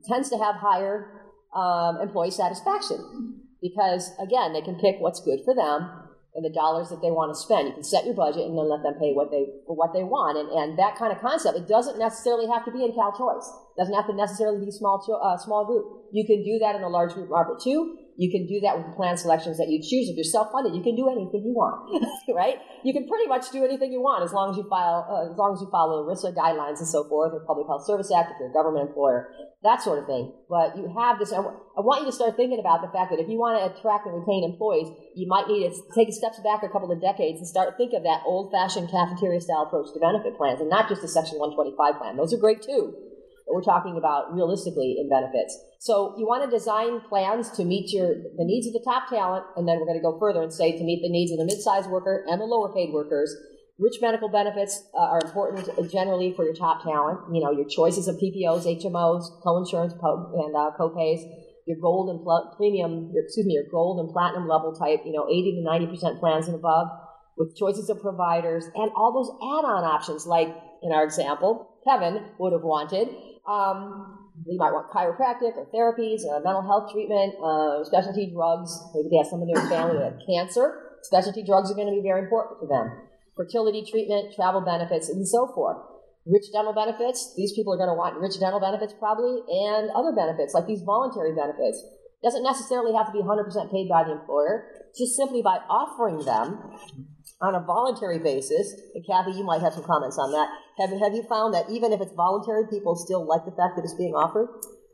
[0.06, 1.18] tends to have higher
[1.54, 6.07] um, employee satisfaction because again they can pick what's good for them
[6.38, 7.66] and the dollars that they want to spend.
[7.66, 10.38] You can set your budget and then let them pay what they what they want
[10.38, 13.50] and, and that kind of concept it doesn't necessarily have to be in cal choice.
[13.74, 16.06] It doesn't have to necessarily be small uh, small group.
[16.14, 18.98] You can do that in a large group market too you can do that with
[18.98, 20.10] plan selections that you choose.
[20.10, 21.86] If you're self-funded, you can do anything you want,
[22.34, 22.58] right?
[22.82, 25.38] You can pretty much do anything you want as long as you file, uh, as
[25.38, 28.34] long as you follow the ERISA guidelines and so forth, or Public Health Service Act,
[28.34, 29.30] if you're a government employer,
[29.62, 30.34] that sort of thing.
[30.50, 31.30] But you have this.
[31.30, 31.46] I
[31.78, 34.18] want you to start thinking about the fact that if you want to attract and
[34.18, 37.78] retain employees, you might need to take steps back a couple of decades and start
[37.78, 42.02] think of that old-fashioned cafeteria-style approach to benefit plans, and not just the Section 125
[42.02, 42.18] plan.
[42.18, 43.07] Those are great too
[43.50, 45.58] we're talking about realistically in benefits.
[45.78, 49.44] So you want to design plans to meet your the needs of the top talent,
[49.56, 51.44] and then we're going to go further and say to meet the needs of the
[51.44, 53.34] mid-sized worker and the lower paid workers.
[53.78, 57.20] Rich medical benefits uh, are important generally for your top talent.
[57.32, 61.22] You know, your choices of PPOs, HMOs, co-insurance, po- and uh, co-pays.
[61.64, 65.06] Your gold and pl- premium, your, excuse me, your gold and platinum level type.
[65.06, 66.88] You know, 80 to 90 percent plans and above,
[67.36, 70.26] with choices of providers and all those add-on options.
[70.26, 70.48] Like
[70.82, 73.08] in our example, Kevin would have wanted
[73.48, 78.70] um, you might want chiropractic or therapies, uh, mental health treatment, uh, specialty drugs.
[78.94, 80.98] Maybe they have someone in their family that have cancer.
[81.02, 82.92] Specialty drugs are going to be very important to them.
[83.36, 85.78] Fertility treatment, travel benefits, and so forth.
[86.28, 87.34] rich dental benefits.
[87.36, 90.82] These people are going to want rich dental benefits probably, and other benefits like these
[90.82, 91.80] voluntary benefits.
[92.22, 94.90] Doesn't necessarily have to be 100% paid by the employer.
[94.96, 96.58] Just simply by offering them
[97.40, 98.74] on a voluntary basis.
[98.94, 100.48] And Kathy, you might have some comments on that.
[100.78, 103.84] Have, have you found that even if it's voluntary, people still like the fact that
[103.84, 104.48] it's being offered?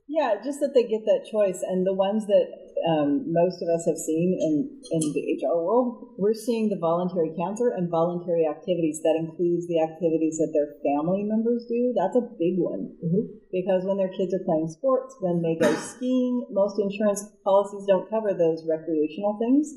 [0.06, 1.64] Yeah, just that they get that choice.
[1.64, 2.46] And the ones that
[2.84, 7.32] um, most of us have seen in, in the HR world, we're seeing the voluntary
[7.32, 9.00] cancer and voluntary activities.
[9.00, 11.96] That includes the activities that their family members do.
[11.96, 12.92] That's a big one.
[13.00, 13.48] Mm-hmm.
[13.48, 18.08] Because when their kids are playing sports, when they go skiing, most insurance policies don't
[18.12, 19.72] cover those recreational things.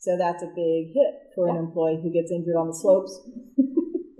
[0.00, 1.54] So that's a big hit for yeah.
[1.54, 3.12] an employee who gets injured on the slopes.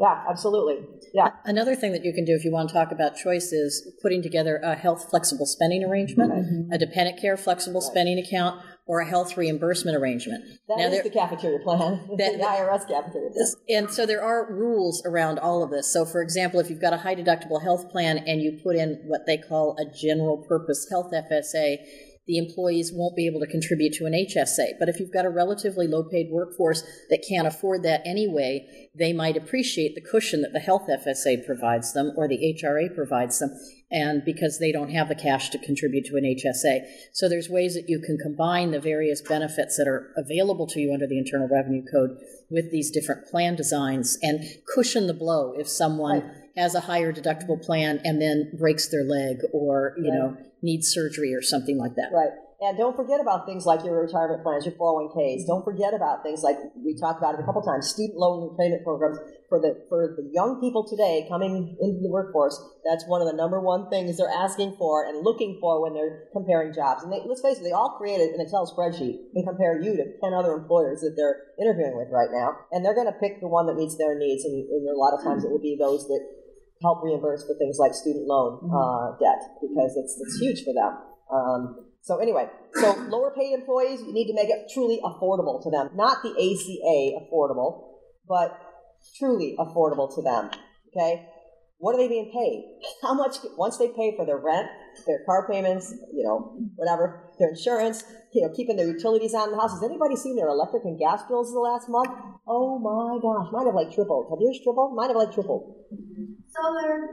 [0.03, 0.85] Yeah, absolutely.
[1.15, 1.29] Yeah.
[1.45, 4.21] Another thing that you can do if you want to talk about choice is putting
[4.21, 6.73] together a health flexible spending arrangement, mm-hmm.
[6.73, 7.89] a dependent care flexible right.
[7.89, 10.43] spending account, or a health reimbursement arrangement.
[10.67, 13.47] That now, is the cafeteria plan, that, the IRS cafeteria plan.
[13.69, 15.93] And so there are rules around all of this.
[15.93, 19.03] So, for example, if you've got a high deductible health plan and you put in
[19.07, 21.79] what they call a general purpose health FSA,
[22.27, 24.79] the employees won't be able to contribute to an HSA.
[24.79, 29.13] But if you've got a relatively low paid workforce that can't afford that anyway, they
[29.13, 33.51] might appreciate the cushion that the health FSA provides them or the HRA provides them,
[33.91, 36.87] and because they don't have the cash to contribute to an HSA.
[37.13, 40.93] So there's ways that you can combine the various benefits that are available to you
[40.93, 45.69] under the Internal Revenue Code with these different plan designs and cushion the blow if
[45.69, 46.33] someone right.
[46.57, 50.19] has a higher deductible plan and then breaks their leg or, you right.
[50.19, 52.11] know, needs surgery or something like that.
[52.15, 52.31] Right.
[52.63, 55.43] And don't forget about things like your retirement plans, your 401ks.
[55.43, 55.51] Mm-hmm.
[55.51, 58.87] Don't forget about things like we talked about it a couple times, student loan repayment
[58.87, 59.19] programs
[59.51, 62.55] for the for the young people today coming into the workforce.
[62.87, 66.31] That's one of the number one things they're asking for and looking for when they're
[66.31, 67.03] comparing jobs.
[67.03, 70.05] And they, let's face it, they all created an Excel spreadsheet and compare you to
[70.23, 72.55] 10 other employers that they're interviewing with right now.
[72.71, 74.45] And they're going to pick the one that meets their needs.
[74.47, 76.23] And, and a lot of times it will be those that
[76.83, 78.75] help reimburse for things like student loan mm-hmm.
[78.75, 80.93] uh, debt because it's, it's huge for them.
[81.33, 85.71] Um, so anyway, so lower paid employees, you need to make it truly affordable to
[85.71, 85.91] them.
[85.95, 87.95] Not the ACA affordable,
[88.29, 88.59] but
[89.19, 90.51] truly affordable to them.
[90.91, 91.27] Okay?
[91.79, 92.79] What are they being paid?
[93.03, 94.69] How much, once they pay for their rent,
[95.07, 99.55] their car payments, you know, whatever, their insurance, you know, keeping their utilities on in
[99.55, 99.73] the house.
[99.73, 102.11] Has anybody seen their electric and gas bills in the last month?
[102.47, 104.31] Oh my gosh, mine have like tripled.
[104.31, 104.95] Have yours tripled?
[104.95, 105.75] Mine have like tripled.
[106.53, 107.09] Solar.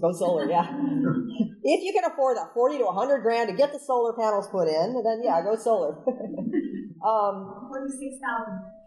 [0.00, 0.62] Go solar, yeah.
[1.64, 4.68] if you can afford that 40 to 100 grand to get the solar panels put
[4.68, 5.98] in, then yeah, go solar.
[7.04, 8.22] um, 46,000.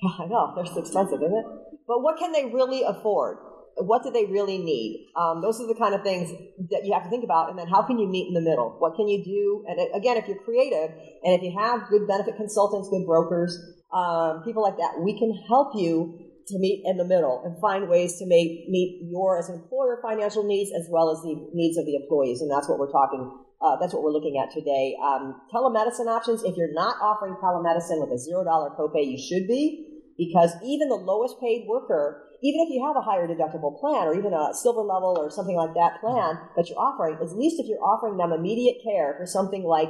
[0.19, 1.45] I know, they're so expensive, isn't it?
[1.88, 3.38] But what can they really afford?
[3.77, 5.12] What do they really need?
[5.15, 6.32] Um, those are the kind of things
[6.69, 7.49] that you have to think about.
[7.49, 8.75] And then how can you meet in the middle?
[8.80, 9.65] What can you do?
[9.67, 10.91] And again, if you're creative
[11.23, 13.58] and if you have good benefit consultants, good brokers,
[13.93, 17.90] um, people like that, we can help you to meet in the middle and find
[17.90, 21.78] ways to make meet your as an employer financial needs as well as the needs
[21.78, 22.42] of the employees.
[22.42, 24.98] And that's what we're talking uh, that's what we're looking at today.
[24.98, 29.48] Um, telemedicine options if you're not offering telemedicine with a zero dollar copay you should
[29.48, 29.88] be
[30.18, 34.18] because even the lowest paid worker even if you have a higher deductible plan or
[34.18, 37.68] even a silver level or something like that plan that you're offering at least if
[37.68, 39.90] you're offering them immediate care for something like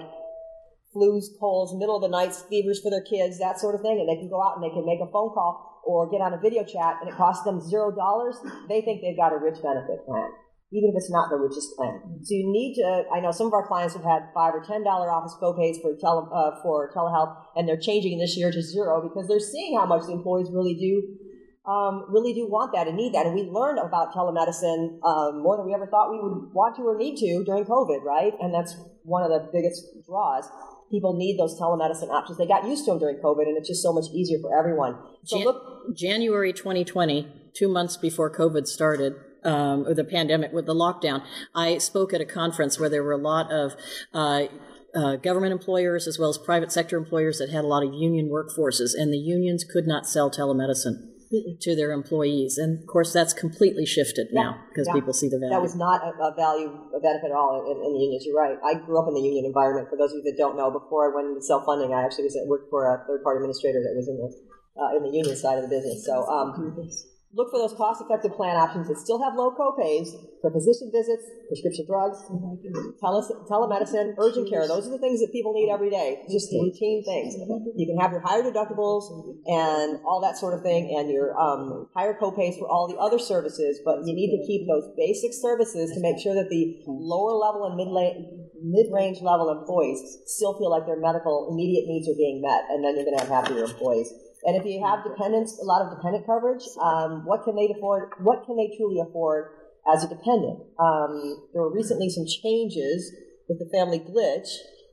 [0.95, 4.08] flus, colds, middle of the night fevers for their kids, that sort of thing, and
[4.08, 6.38] they can go out and they can make a phone call or get on a
[6.38, 8.38] video chat and it costs them zero dollars,
[8.69, 10.30] they think they've got a rich benefit plan,
[10.71, 12.01] even if it's not the richest plan.
[12.23, 13.04] So you need to.
[13.12, 15.95] I know some of our clients have had five or ten dollar office copays for
[15.99, 19.86] tele uh, for telehealth, and they're changing this year to zero because they're seeing how
[19.86, 21.17] much the employees really do.
[21.62, 23.27] Um, really do want that and need that.
[23.27, 26.82] And we learned about telemedicine um, more than we ever thought we would want to
[26.82, 28.34] or need to during COVID, right?
[28.41, 28.73] And that's
[29.04, 30.49] one of the biggest draws
[30.91, 32.38] people need those telemedicine options.
[32.38, 34.97] They got used to them during COVID, and it's just so much easier for everyone.
[35.23, 39.15] So Jan- look, January 2020, two months before COVID started.
[39.43, 41.23] Um, or the pandemic with the lockdown,
[41.56, 43.75] I spoke at a conference where there were a lot of
[44.13, 44.43] uh,
[44.93, 48.30] uh, government employers as well as private sector employers that had a lot of union
[48.30, 52.58] workforces, and the unions could not sell telemedicine to their employees.
[52.58, 54.44] And of course, that's completely shifted yeah.
[54.44, 54.94] now because yeah.
[54.94, 55.56] people see the value.
[55.56, 58.24] That was not a, a value, a benefit at all in, in, the unions.
[58.26, 58.58] You're right.
[58.63, 59.88] I grew up in the union environment.
[59.89, 62.28] For those of you that don't know, before I went into self funding, I actually
[62.28, 64.30] was at, worked for a third party administrator that was in the
[64.76, 66.06] uh, in the union side of the business.
[66.06, 66.56] So um,
[67.34, 70.12] Look for those cost-effective plan options that still have low copays
[70.44, 72.20] for physician visits, prescription drugs,
[73.00, 74.67] tele- telemedicine, urgent care.
[74.67, 77.39] Those are the things that people need every day, just routine things.
[77.80, 79.08] You can have your higher deductibles
[79.48, 83.17] and all that sort of thing, and your um, higher copays for all the other
[83.17, 87.32] services, but you need to keep those basic services to make sure that the lower
[87.32, 92.67] level and mid-range level employees still feel like their medical immediate needs are being met,
[92.67, 94.12] and then you're going to have happier employees.
[94.44, 98.10] And if you have dependents, a lot of dependent coverage, um, what can they afford?
[98.19, 99.52] What can they truly afford
[99.92, 100.60] as a dependent.
[100.79, 103.12] Um, there were recently some changes
[103.48, 104.48] with the family glitch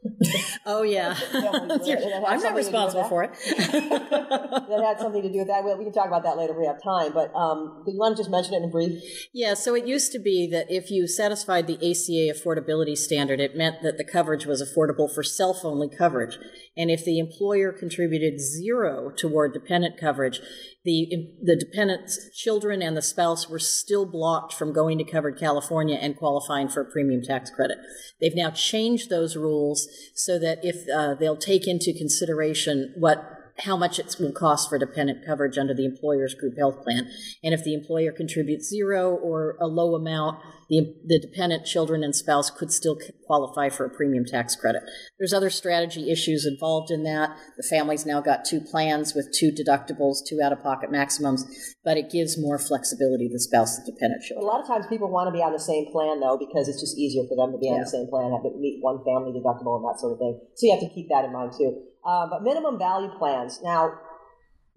[0.66, 3.32] oh yeah, I'm not responsible for it.
[3.48, 5.64] that had something to do with that.
[5.64, 7.12] We can talk about that later if we have time.
[7.12, 9.02] But um, do you want to just mention it in brief?
[9.32, 9.54] Yeah.
[9.54, 13.82] So it used to be that if you satisfied the ACA affordability standard, it meant
[13.82, 16.38] that the coverage was affordable for self-only coverage,
[16.78, 20.40] and if the employer contributed zero toward dependent coverage,
[20.84, 25.98] the the dependent's children and the spouse were still blocked from going to covered California
[26.00, 27.78] and qualifying for a premium tax credit.
[28.20, 33.76] They've now changed those rules so that if uh, they'll take into consideration what how
[33.76, 37.10] much it will cost for dependent coverage under the employer's group health plan.
[37.42, 42.14] And if the employer contributes zero or a low amount, the, the dependent children and
[42.14, 44.82] spouse could still qualify for a premium tax credit.
[45.18, 47.36] There's other strategy issues involved in that.
[47.56, 51.46] The family's now got two plans with two deductibles, two out of pocket maximums,
[51.84, 54.44] but it gives more flexibility to the spouse and dependent children.
[54.44, 56.80] A lot of times people want to be on the same plan though because it's
[56.80, 57.74] just easier for them to be yeah.
[57.74, 60.38] on the same plan, have to meet one family deductible and that sort of thing.
[60.54, 61.88] So you have to keep that in mind too.
[62.08, 63.60] Uh, but minimum value plans.
[63.62, 63.92] Now,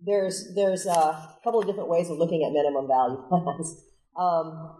[0.03, 3.85] there's there's a couple of different ways of looking at minimum value plans.
[4.19, 4.75] Um,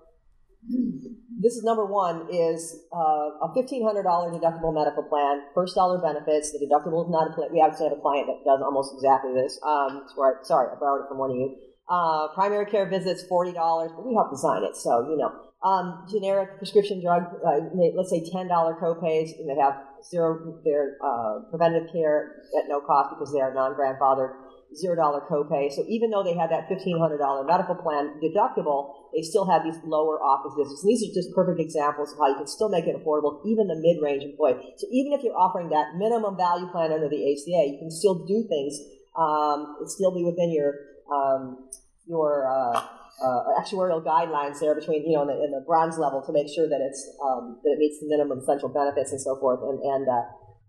[1.39, 6.01] this is number one is uh, a fifteen hundred dollar deductible medical plan, first dollar
[6.01, 6.51] benefits.
[6.51, 9.57] The deductible is not a we actually have a client that does almost exactly this.
[9.63, 10.03] Um,
[10.43, 11.55] sorry, I borrowed it from one of you.
[11.87, 15.50] Uh, primary care visits forty dollars, but we help design it, so you know.
[15.63, 17.61] Um, generic prescription drug, uh,
[17.95, 22.81] let's say ten dollar copays, and they have zero their uh, preventive care at no
[22.81, 24.33] cost because they are non grandfathered
[24.75, 25.71] zero dollar copay.
[25.71, 29.63] So even though they had that fifteen hundred dollar medical plan deductible, they still have
[29.63, 30.81] these lower office visits.
[30.81, 33.67] And these are just perfect examples of how you can still make it affordable, even
[33.67, 34.73] the mid range employee.
[34.77, 38.25] So even if you're offering that minimum value plan under the ACA, you can still
[38.25, 38.81] do things.
[39.13, 40.73] Um, still be within your
[41.13, 41.69] um,
[42.07, 42.81] your uh,
[43.19, 46.47] uh, actuarial guidelines there between you know in the, in the, bronze level to make
[46.47, 49.79] sure that it's um, that it meets the minimum essential benefits and so forth and
[49.81, 50.23] and uh,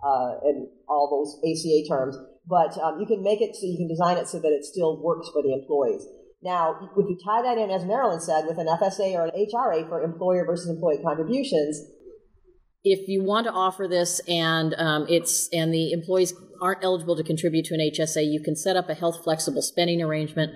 [0.04, 2.16] uh, and all those ACA terms.
[2.46, 5.00] But um, you can make it so you can design it so that it still
[5.00, 6.06] works for the employees.
[6.42, 9.88] Now, if you tie that in, as Marilyn said, with an FSA or an HRA
[9.88, 11.80] for employer versus employee contributions,
[12.82, 17.22] if you want to offer this and um, it's and the employees aren't eligible to
[17.22, 20.52] contribute to an HSA, you can set up a health flexible spending arrangement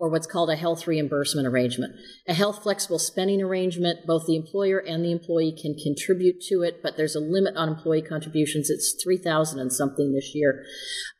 [0.00, 1.94] or what's called a health reimbursement arrangement.
[2.26, 6.82] A health flexible spending arrangement, both the employer and the employee can contribute to it,
[6.82, 8.70] but there's a limit on employee contributions.
[8.70, 10.64] It's 3000 and something this year.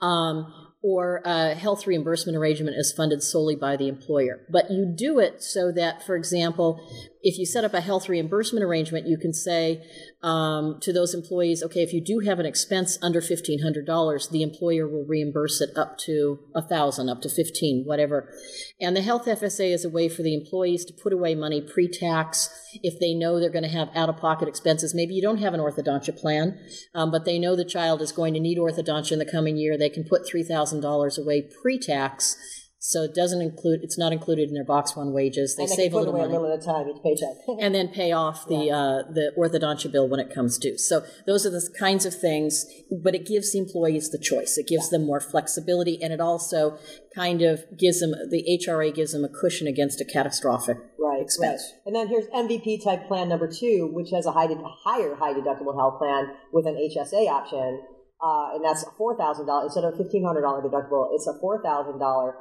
[0.01, 0.51] Um,
[0.83, 4.41] or a health reimbursement arrangement is funded solely by the employer.
[4.51, 6.81] But you do it so that, for example,
[7.23, 9.83] if you set up a health reimbursement arrangement, you can say
[10.23, 14.29] um, to those employees, okay, if you do have an expense under fifteen hundred dollars,
[14.29, 18.33] the employer will reimburse it up to a thousand, up to fifteen, whatever.
[18.81, 22.49] And the health FSA is a way for the employees to put away money pre-tax
[22.83, 24.95] if they know they're going to have out-of-pocket expenses.
[24.95, 26.59] Maybe you don't have an orthodontia plan,
[26.95, 29.77] um, but they know the child is going to need orthodontia in the coming year.
[29.77, 32.37] They can put three thousand dollars away pre-tax
[32.83, 33.81] so it doesn't include.
[33.83, 35.55] It's not included in their box one wages.
[35.55, 36.25] They, they save a little money.
[36.25, 38.75] a little at a time each paycheck, and then pay off the yeah.
[38.75, 40.79] uh, the orthodontia bill when it comes due.
[40.79, 42.65] So those are the kinds of things.
[42.91, 44.57] But it gives the employees the choice.
[44.57, 44.97] It gives yeah.
[44.97, 46.79] them more flexibility, and it also
[47.15, 51.61] kind of gives them the HRA gives them a cushion against a catastrophic right, expense.
[51.61, 51.83] Right.
[51.85, 55.35] And then here's MVP type plan number two, which has a, high, a higher high
[55.35, 57.83] deductible health plan with an HSA option.
[58.23, 61.09] Uh, and that's four thousand dollars instead of fifteen hundred dollar deductible.
[61.13, 62.37] It's a four thousand dollar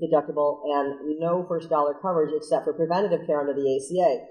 [0.00, 4.26] deductible and no first dollar coverage except for preventative care under the ACA.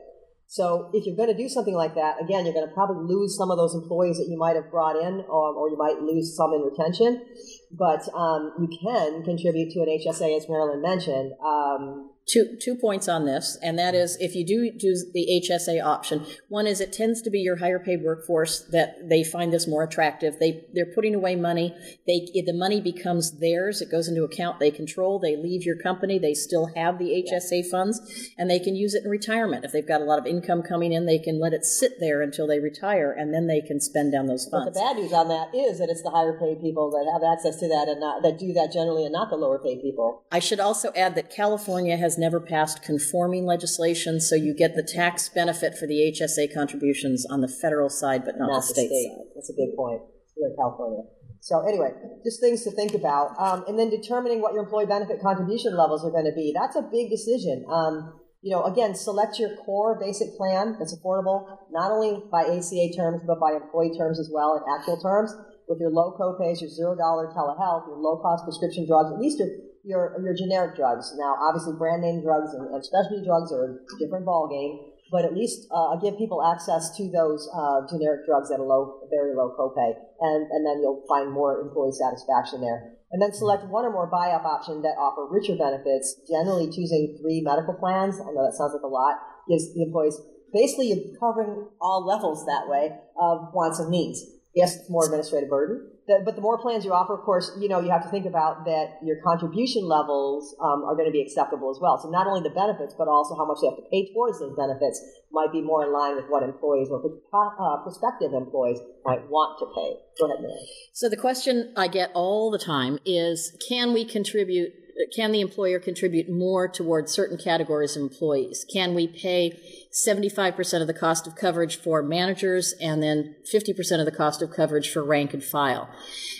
[0.52, 3.38] So if you're going to do something like that, again, you're going to probably lose
[3.38, 6.36] some of those employees that you might have brought in, or, or you might lose
[6.36, 7.24] some in retention.
[7.72, 11.32] But um, you can contribute to an HSA, as Marilyn mentioned.
[11.40, 15.84] Um, two two points on this, and that is if you do do the HSA
[15.84, 19.68] option, one is it tends to be your higher paid workforce that they find this
[19.68, 20.40] more attractive.
[20.40, 21.76] They they're putting away money.
[22.08, 23.82] They the money becomes theirs.
[23.82, 25.20] It goes into account they control.
[25.20, 26.20] They leave your company.
[26.20, 29.66] They still have the HSA funds, and they can use it in retirement.
[29.66, 32.22] If they've got a lot of income coming in, they can let it sit there
[32.22, 34.68] until they retire, and then they can spend down those funds.
[34.68, 37.24] But the bad news on that is that it's the higher paid people that have
[37.24, 40.24] access to that and not that do that generally, and not the lower paid people.
[40.32, 44.84] I should also add that California has never passed conforming legislation, so you get the
[44.84, 48.88] tax benefit for the HSA contributions on the federal side, but not, not the state,
[48.88, 49.26] state, side.
[49.36, 50.02] That's a big point
[50.36, 51.04] here in California.
[51.42, 51.90] So anyway,
[52.24, 56.06] just things to think about, um, and then determining what your employee benefit contribution levels
[56.06, 56.54] are going to be.
[56.54, 57.66] That's a big decision.
[57.68, 62.94] Um, you know, again, select your core basic plan that's affordable, not only by ACA
[62.96, 65.34] terms, but by employee terms as well and actual terms
[65.68, 69.40] with your low copays, your zero dollar telehealth, your low cost prescription drugs, at least
[69.40, 69.50] your,
[69.84, 71.14] your, your generic drugs.
[71.18, 75.34] Now, obviously, brand name drugs and, and specialty drugs are a different ballgame, but at
[75.34, 79.54] least uh, give people access to those uh, generic drugs at a low, very low
[79.58, 82.96] copay, and, and then you'll find more employee satisfaction there.
[83.12, 87.42] And then select one or more buy-up options that offer richer benefits, generally choosing three
[87.44, 88.16] medical plans.
[88.16, 89.20] I know that sounds like a lot,
[89.50, 90.16] gives the employees
[90.54, 94.24] basically you're covering all levels that way of wants and needs.
[94.56, 97.80] Yes, it's more administrative burden, but the more plans you offer, of course, you know
[97.80, 101.70] you have to think about that your contribution levels um, are going to be acceptable
[101.70, 101.98] as well.
[101.98, 104.56] So not only the benefits, but also how much they have to pay towards those
[104.56, 109.60] benefits might be more in line with what employees or uh, prospective employees might want
[109.60, 109.96] to pay.
[110.20, 110.60] Go ahead, Mary.
[110.94, 114.74] So the question I get all the time is, can we contribute
[115.16, 118.66] can the employer contribute more towards certain categories of employees?
[118.72, 119.60] Can we pay
[119.92, 124.52] 75% of the cost of coverage for managers and then 50% of the cost of
[124.52, 125.90] coverage for rank and file?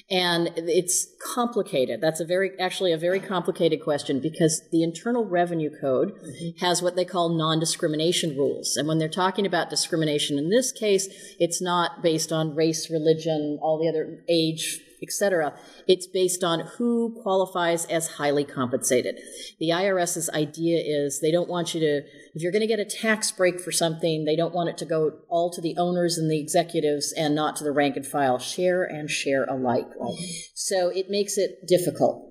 [0.10, 2.00] And it's complicated.
[2.02, 6.66] That's a very, actually a very complicated question because the Internal Revenue Code mm-hmm.
[6.66, 8.78] has what they call non discrimination rules.
[8.78, 11.08] And when they're talking about discrimination in this case,
[11.40, 15.54] it's not based on race, religion, all the other age, etc.
[15.88, 19.20] It's based on who qualifies as highly compensated.
[19.60, 21.98] The IRS's idea is they don't want you to,
[22.34, 24.86] if you're going to get a tax break for something, they don't want it to
[24.86, 28.40] go all to the owners and the executives and not to the rank and file.
[28.40, 29.88] Share and share alike.
[30.00, 30.18] Right?
[30.56, 32.31] So it makes it difficult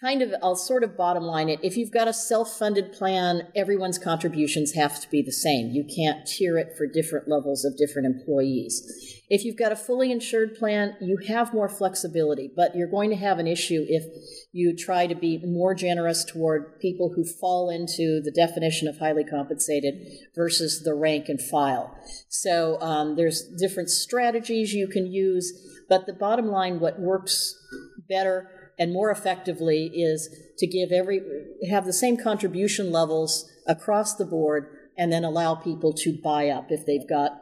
[0.00, 1.58] kind of I'll sort of bottom line it.
[1.62, 5.70] If you've got a self-funded plan, everyone's contributions have to be the same.
[5.70, 9.22] You can't tier it for different levels of different employees.
[9.28, 13.16] If you've got a fully insured plan, you have more flexibility, but you're going to
[13.16, 14.04] have an issue if
[14.52, 19.24] you try to be more generous toward people who fall into the definition of highly
[19.24, 19.94] compensated
[20.34, 21.94] versus the rank and file.
[22.28, 25.52] So um, there's different strategies you can use,
[25.88, 27.54] but the bottom line, what works
[28.08, 31.20] better and more effectively is to give every
[31.68, 34.66] have the same contribution levels across the board
[34.96, 37.32] and then allow people to buy up if they've got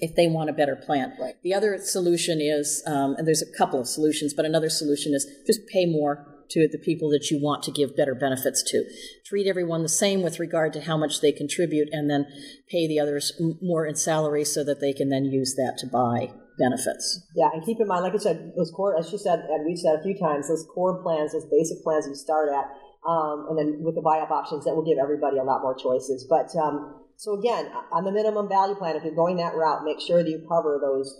[0.00, 1.14] if they want a better plant.
[1.20, 1.34] Right.
[1.42, 5.26] The other solution is, um, and there's a couple of solutions, but another solution is
[5.46, 8.84] just pay more to the people that you want to give better benefits to.
[9.24, 12.26] Treat everyone the same with regard to how much they contribute, and then
[12.68, 16.32] pay the others more in salary so that they can then use that to buy
[16.58, 17.26] benefits.
[17.34, 19.78] Yeah, and keep in mind, like I said, those core, as she said, and we've
[19.78, 22.66] said a few times, those core plans, those basic plans you start at,
[23.08, 26.26] um, and then with the buy-up options, that will give everybody a lot more choices.
[26.28, 30.00] But um, so again, on the minimum value plan, if you're going that route, make
[30.00, 31.16] sure that you cover those.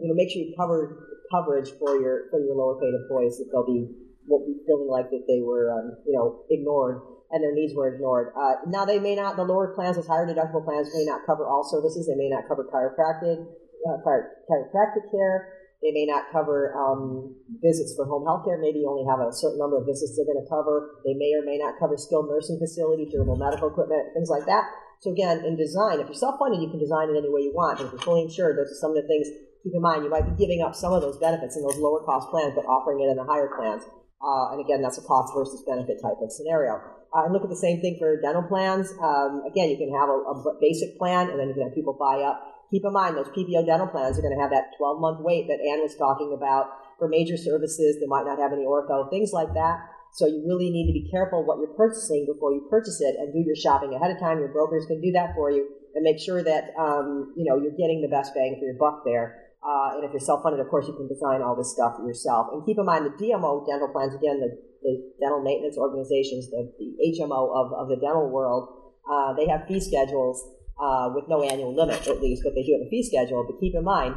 [0.00, 3.48] You know, make sure you cover coverage for your for your lower paid employees that
[3.52, 3.88] they'll be
[4.26, 7.00] won't be feeling like that they were um, you know ignored
[7.30, 8.32] and their needs were ignored.
[8.34, 9.36] Uh, now they may not.
[9.36, 12.06] The lower plans, those higher deductible plans, may not cover all services.
[12.06, 13.46] They may not cover chiropractic,
[13.86, 15.60] uh, chiropractic care.
[15.80, 17.32] They may not cover um,
[17.64, 18.60] visits for home health care.
[18.60, 21.00] Maybe you only have a certain number of visits they're going to cover.
[21.08, 24.68] They may or may not cover skilled nursing facility, durable medical equipment, things like that.
[25.00, 27.80] So again, in design, if you're self-funded, you can design it any way you want.
[27.80, 29.24] If you're fully insured, those are some of the things
[29.64, 30.04] keep in mind.
[30.04, 32.68] You might be giving up some of those benefits in those lower cost plans, but
[32.68, 33.80] offering it in the higher plans.
[34.20, 36.76] Uh, and again, that's a cost versus benefit type of scenario.
[37.16, 38.92] Uh, and look at the same thing for dental plans.
[39.00, 41.96] Um, again, you can have a, a, basic plan, and then you can have people
[41.98, 42.38] buy up.
[42.70, 45.48] Keep in mind, those PPO dental plans are going to have that 12 month wait
[45.48, 47.98] that Ann was talking about for major services.
[47.98, 49.80] They might not have any ortho, things like that.
[50.12, 53.32] So you really need to be careful what you're purchasing before you purchase it and
[53.32, 54.38] do your shopping ahead of time.
[54.38, 57.74] Your brokers can do that for you and make sure that um, you know you're
[57.74, 59.50] getting the best bang for your buck there.
[59.62, 62.48] Uh, and if you're self-funded, of course, you can design all this stuff yourself.
[62.52, 66.72] And keep in mind the DMO dental plans, again, the, the dental maintenance organizations, the,
[66.78, 68.72] the HMO of, of the dental world,
[69.04, 70.40] uh, they have fee schedules
[70.80, 73.44] uh, with no annual limit, at least, but they do have a fee schedule.
[73.44, 74.14] But keep in mind,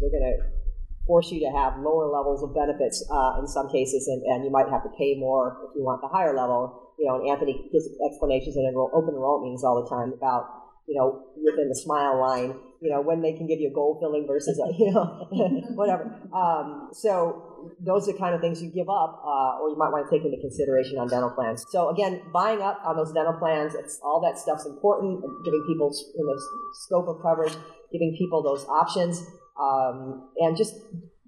[0.00, 0.36] they're going to
[1.06, 4.50] force you to have lower levels of benefits uh, in some cases, and, and you
[4.50, 6.94] might have to pay more if you want the higher level.
[6.98, 10.48] You know, and Anthony gives explanations in enroll, open enrollment meetings all the time about,
[10.88, 13.98] you know, within the smile line, you know, when they can give you a gold
[14.00, 15.26] filling versus a, you know,
[15.74, 16.04] whatever.
[16.34, 19.90] Um, so those are the kind of things you give up, uh, or you might
[19.90, 21.64] want to take into consideration on dental plans.
[21.70, 25.22] So again, buying up on those dental plans, it's all that stuff's important.
[25.44, 26.38] Giving people in the
[26.86, 27.56] scope of coverage,
[27.92, 29.24] giving people those options.
[29.58, 30.74] Um, and just,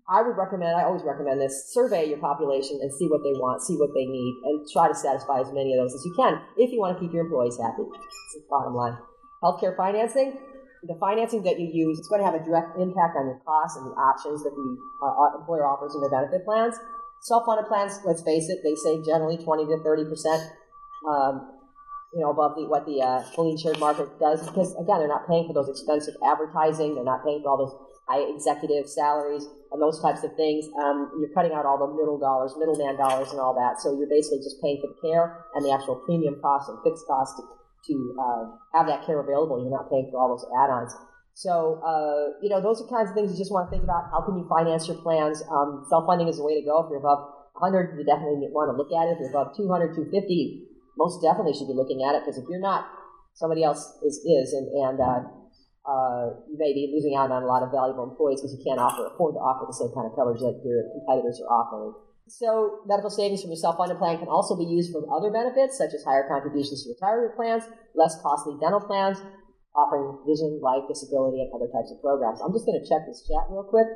[0.08, 3.62] I would recommend, I always recommend this, survey your population and see what they want,
[3.62, 6.40] see what they need, and try to satisfy as many of those as you can
[6.56, 7.84] if you want to keep your employees happy.
[7.84, 8.96] The bottom line.
[9.42, 10.36] Healthcare financing,
[10.82, 13.76] the financing that you use is going to have a direct impact on your costs
[13.76, 14.68] and the options that the
[15.02, 16.78] uh, employer offers in their benefit plans.
[17.20, 20.42] Self-funded plans, let's face it, they save generally 20 to 30 percent,
[21.10, 21.50] um,
[22.14, 25.26] you know, above the, what the uh, fully insured market does, because again, they're not
[25.26, 27.74] paying for those expensive advertising, they're not paying for all those
[28.06, 30.64] high executive salaries and those types of things.
[30.78, 33.82] Um, you're cutting out all the middle dollars, middleman dollars, and all that.
[33.82, 37.04] So you're basically just paying for the care and the actual premium costs and fixed
[37.06, 37.36] costs
[37.88, 38.42] to, uh,
[38.76, 39.60] have that care available.
[39.60, 40.94] You're not paying for all those add-ons.
[41.38, 44.10] So, uh, you know, those are kinds of things you just want to think about.
[44.10, 45.38] How can you finance your plans?
[45.46, 46.82] Um, self-funding is the way to go.
[46.82, 47.30] If you're above
[47.62, 49.18] 100, you definitely want to look at it.
[49.18, 50.66] If you're above 200, 250,
[50.98, 52.90] most definitely should be looking at it because if you're not,
[53.38, 55.22] somebody else is, is and, and uh,
[55.86, 58.82] uh, you may be losing out on a lot of valuable employees because you can't
[58.82, 61.94] offer, afford to offer the same kind of coverage that your competitors are offering.
[62.28, 65.94] So medical savings from your self-funded plan can also be used for other benefits, such
[65.94, 67.64] as higher contributions to retirement plans,
[67.94, 69.18] less costly dental plans,
[69.74, 72.40] offering vision, life, disability, and other types of programs.
[72.44, 73.86] I'm just going to check this chat real quick.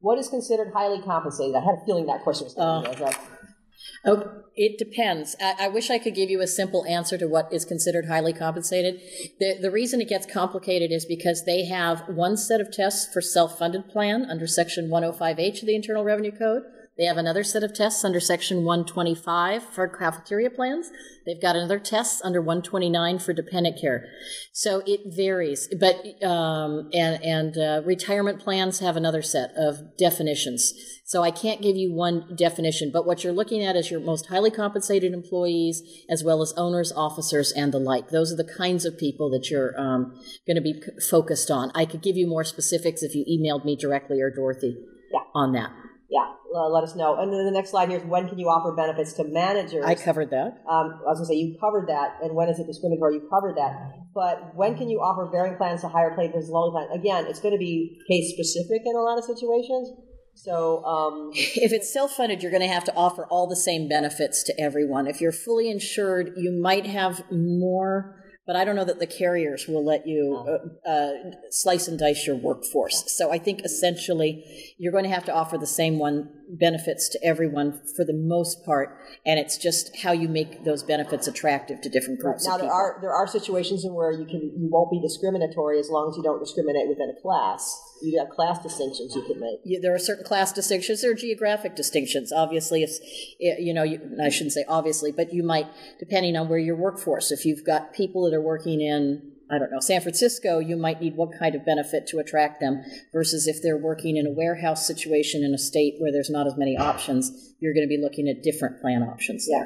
[0.00, 1.54] What is considered highly compensated?
[1.54, 3.04] I had a feeling that question was going to be.
[3.04, 3.12] Uh,
[4.04, 5.34] Oh, it depends.
[5.40, 8.32] I, I, wish I could give you a simple answer to what is considered highly
[8.32, 9.00] compensated.
[9.38, 13.20] The, the reason it gets complicated is because they have one set of tests for
[13.20, 16.62] self funded plan under Section 105H of the Internal Revenue Code.
[16.98, 20.90] They have another set of tests under Section 125 for cafeteria plans.
[21.24, 24.08] They've got another test under 129 for dependent care.
[24.52, 25.72] So it varies.
[25.80, 30.74] But um, and and uh, retirement plans have another set of definitions.
[31.06, 32.90] So I can't give you one definition.
[32.92, 36.92] But what you're looking at is your most highly compensated employees, as well as owners,
[36.92, 38.10] officers, and the like.
[38.10, 41.72] Those are the kinds of people that you're um, going to be focused on.
[41.74, 44.76] I could give you more specifics if you emailed me directly or Dorothy
[45.10, 45.20] yeah.
[45.34, 45.70] on that
[46.20, 47.16] uh, let us know.
[47.18, 49.84] And then the next slide here is when can you offer benefits to managers?
[49.84, 50.62] I covered that.
[50.68, 53.14] Um, I was going to say you covered that, and when is it discriminatory?
[53.14, 53.72] You covered that.
[54.14, 56.88] But when can you offer varying plans to higher pay versus lower plan?
[56.92, 59.90] Again, it's going to be case specific in a lot of situations.
[60.34, 63.88] So, um, if it's self funded, you're going to have to offer all the same
[63.88, 65.06] benefits to everyone.
[65.06, 69.66] If you're fully insured, you might have more but I don't know that the carriers
[69.68, 70.44] will let you
[70.86, 71.12] uh, uh,
[71.50, 73.04] slice and dice your workforce.
[73.16, 77.24] So I think essentially you're going to have to offer the same one benefits to
[77.24, 81.88] everyone for the most part, and it's just how you make those benefits attractive to
[81.88, 82.46] different groups.
[82.46, 85.88] Now there are there are situations in where you can you won't be discriminatory as
[85.88, 87.80] long as you don't discriminate within a class.
[88.02, 89.60] You have class distinctions you can make.
[89.64, 91.02] Yeah, there are certain class distinctions.
[91.02, 92.32] There are geographic distinctions.
[92.32, 92.98] Obviously, if
[93.38, 95.66] you know, you, I shouldn't say obviously, but you might,
[95.98, 97.30] depending on where your workforce.
[97.30, 101.02] If you've got people that are working in I don't know, San Francisco, you might
[101.02, 102.82] need what kind of benefit to attract them
[103.12, 106.56] versus if they're working in a warehouse situation in a state where there's not as
[106.56, 109.64] many options, you're going to be looking at different plan options yeah.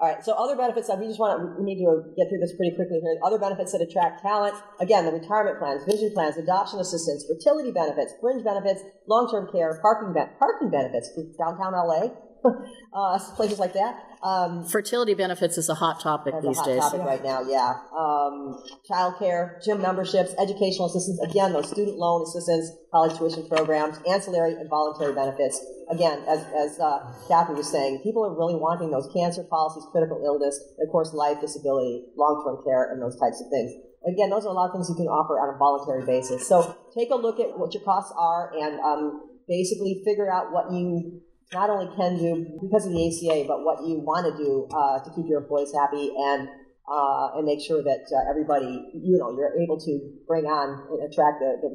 [0.00, 2.40] All right, so other benefits, that we just want to, we need to get through
[2.40, 3.20] this pretty quickly here.
[3.20, 8.16] Other benefits that attract talent, again, the retirement plans, vision plans, adoption assistance, fertility benefits,
[8.16, 12.16] fringe benefits, long-term care, parking, be- parking benefits, downtown LA,
[12.94, 13.98] uh, places like that.
[14.22, 16.80] Um, Fertility benefits is a hot topic these hot days.
[16.80, 17.80] Topic right now, yeah.
[17.96, 21.20] Um, childcare, gym memberships, educational assistance.
[21.20, 25.64] Again, those student loan assistance, college tuition programs, ancillary and voluntary benefits.
[25.90, 30.20] Again, as as uh, Kathy was saying, people are really wanting those cancer policies, critical
[30.24, 33.72] illness, and of course, life, disability, long term care, and those types of things.
[34.06, 36.48] Again, those are a lot of things you can offer on a voluntary basis.
[36.48, 40.72] So take a look at what your costs are and um, basically figure out what
[40.72, 41.20] you
[41.52, 45.02] not only can do because of the ACA, but what you want to do uh,
[45.02, 46.48] to keep your employees happy and
[46.90, 50.98] uh, and make sure that uh, everybody, you know, you're able to bring on and
[51.06, 51.70] attract the, the,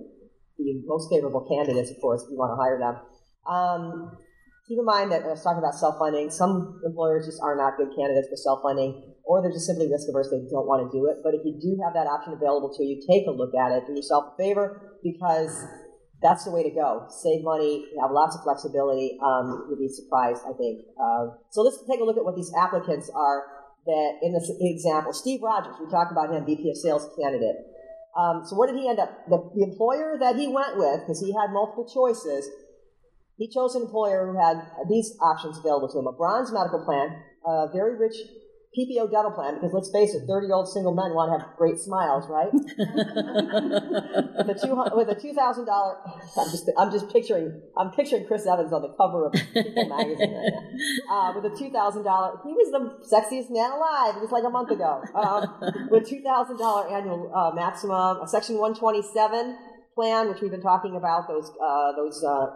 [0.59, 2.99] the most favorable candidates, of course, if you want to hire them.
[3.47, 4.11] Um,
[4.67, 6.31] keep in mind that I was talking about self-funding.
[6.35, 10.27] Some employers just are not good candidates for self-funding, or they're just simply risk-averse.
[10.35, 11.23] They don't want to do it.
[11.23, 13.87] But if you do have that option available to you, take a look at it.
[13.87, 15.63] Do yourself a favor because
[16.21, 17.05] that's the way to go.
[17.09, 19.17] Save money, have lots of flexibility.
[19.23, 20.87] Um, you'll be surprised, I think.
[20.95, 23.43] Uh, so let's take a look at what these applicants are.
[23.85, 27.55] That in this example, Steve Rogers, we talked about him, VP of Sales candidate.
[28.17, 29.13] Um, so what did he end up?
[29.29, 32.49] The, the employer that he went with, because he had multiple choices,
[33.37, 34.57] he chose an employer who had
[34.89, 37.13] these options available to him: a bronze medical plan,
[37.45, 38.15] a very rich
[38.75, 41.55] PPO dental plan because let's face it, 30 year old single men want to have
[41.55, 42.51] great smiles, right?
[42.51, 42.65] with
[44.51, 45.95] a two with a two thousand dollar,
[46.37, 50.33] I'm just I'm just picturing I'm picturing Chris Evans on the cover of People magazine
[50.35, 50.63] right now.
[51.07, 54.17] Uh, with a two thousand dollar, he was the sexiest man alive.
[54.17, 55.01] It was like a month ago.
[55.15, 59.57] Um, with two thousand dollar annual uh, maximum, a Section 127
[59.95, 62.47] plan, which we've been talking about those uh, those uh,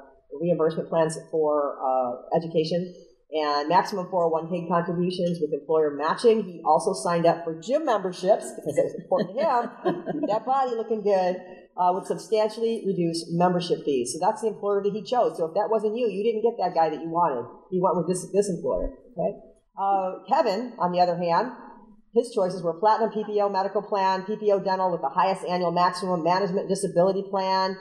[0.42, 2.94] reimbursement plans for uh, education
[3.32, 6.44] and maximum 401k contributions with employer matching.
[6.44, 10.26] He also signed up for gym memberships because it was important to him.
[10.28, 11.38] That body looking good
[11.78, 14.14] uh, with substantially reduce membership fees.
[14.14, 15.38] So that's the employer that he chose.
[15.38, 17.46] So if that wasn't you, you didn't get that guy that you wanted.
[17.72, 18.98] You went with this this employer.
[19.14, 19.38] Okay.
[19.80, 21.52] Uh, Kevin, on the other hand,
[22.14, 26.68] his choices were platinum PPO medical plan, PPO dental with the highest annual maximum management
[26.68, 27.78] disability plan,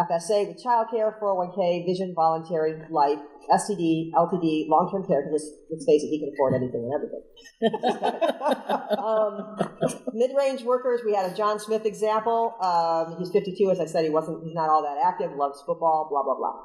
[0.00, 3.18] FSA with childcare, 401k, vision, voluntary, life,
[3.52, 5.20] STD, LTD, long-term care.
[5.20, 7.20] Because let's, face it, he can afford anything and everything.
[8.98, 9.56] um,
[10.14, 12.54] mid-range workers, we had a John Smith example.
[12.62, 14.04] Um, he's 52, as I said.
[14.04, 14.42] He wasn't.
[14.44, 15.36] He's not all that active.
[15.36, 16.08] Loves football.
[16.08, 16.56] Blah blah blah.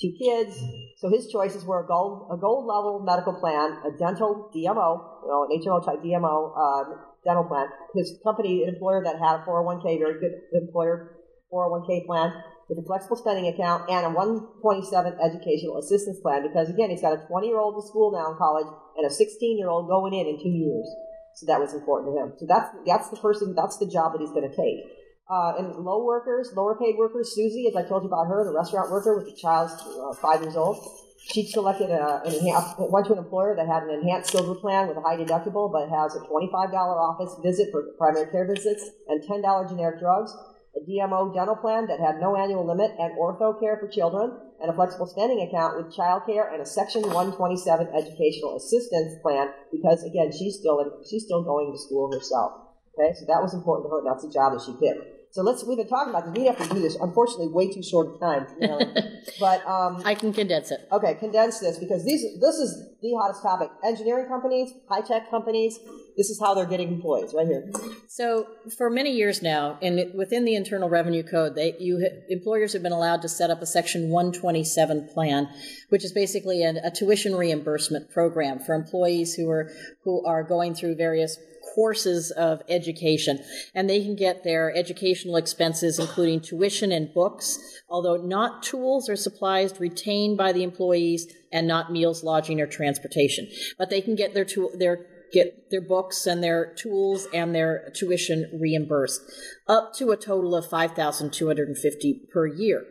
[0.00, 0.56] Two kids.
[0.96, 5.28] So his choices were a gold, a gold level medical plan, a dental DMO, you
[5.28, 6.94] know, an HMO type DMO um,
[7.26, 7.66] dental plan.
[7.94, 11.18] His company, an employer that had a 401k, very good employer
[11.52, 12.32] 401k plan
[12.70, 17.12] with a flexible spending account and a 127 educational assistance plan because again he's got
[17.12, 20.14] a 20 year old in school now in college and a 16 year old going
[20.14, 20.86] in in two years.
[21.34, 22.32] So that was important to him.
[22.38, 24.86] So that's that's the person that's the job that he's going to take.
[25.26, 28.50] Uh, and low workers lower paid workers susie as i told you about her the
[28.50, 30.74] restaurant worker with the child uh, five years old
[31.22, 34.88] she selected a, an enhanced, went to an employer that had an enhanced silver plan
[34.88, 39.22] with a high deductible, but has a $25 office visit for primary care visits and
[39.22, 40.34] $10 generic drugs
[40.76, 44.70] a DMO dental plan that had no annual limit, and ortho care for children, and
[44.70, 50.04] a flexible spending account with child care and a Section 127 educational assistance plan because
[50.04, 52.52] again she's still in, she's still going to school herself.
[52.94, 54.02] Okay, so that was important to her.
[54.04, 55.19] That's the job that she picked.
[55.32, 56.34] So let's we've been talking about this.
[56.36, 56.96] We have to do this.
[56.96, 58.46] Unfortunately, way too short of time.
[58.60, 58.80] You know?
[59.40, 60.80] but um, I can condense it.
[60.90, 63.70] Okay, condense this because these this is the hottest topic.
[63.84, 65.78] Engineering companies, high tech companies.
[66.16, 67.70] This is how they're getting employees right here.
[68.08, 72.82] So for many years now, and within the Internal Revenue Code, they you employers have
[72.82, 75.48] been allowed to set up a Section 127 plan,
[75.90, 79.70] which is basically a, a tuition reimbursement program for employees who are
[80.02, 81.38] who are going through various
[81.74, 83.42] courses of education,
[83.74, 87.58] and they can get their educational expenses, including tuition and books,
[87.88, 93.48] although not tools or supplies retained by the employees, and not meals, lodging, or transportation.
[93.78, 97.92] But they can get their tool, their get their books and their tools and their
[97.94, 99.20] tuition reimbursed,
[99.68, 102.84] up to a total of five thousand two hundred and fifty per year.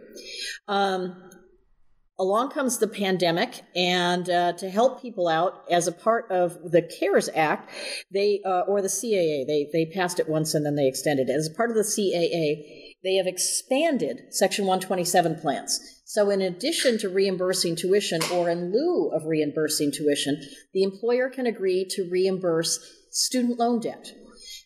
[0.68, 1.29] Um,
[2.20, 6.82] along comes the pandemic, and uh, to help people out, as a part of the
[6.82, 7.70] CARES Act,
[8.12, 11.34] they uh, or the CAA, they they passed it once and then they extended it.
[11.34, 15.80] As a part of the CAA, they have expanded Section 127 plans.
[16.06, 20.42] So, in addition to reimbursing tuition, or in lieu of reimbursing tuition,
[20.74, 22.80] the employer can agree to reimburse
[23.12, 24.14] student loan debt.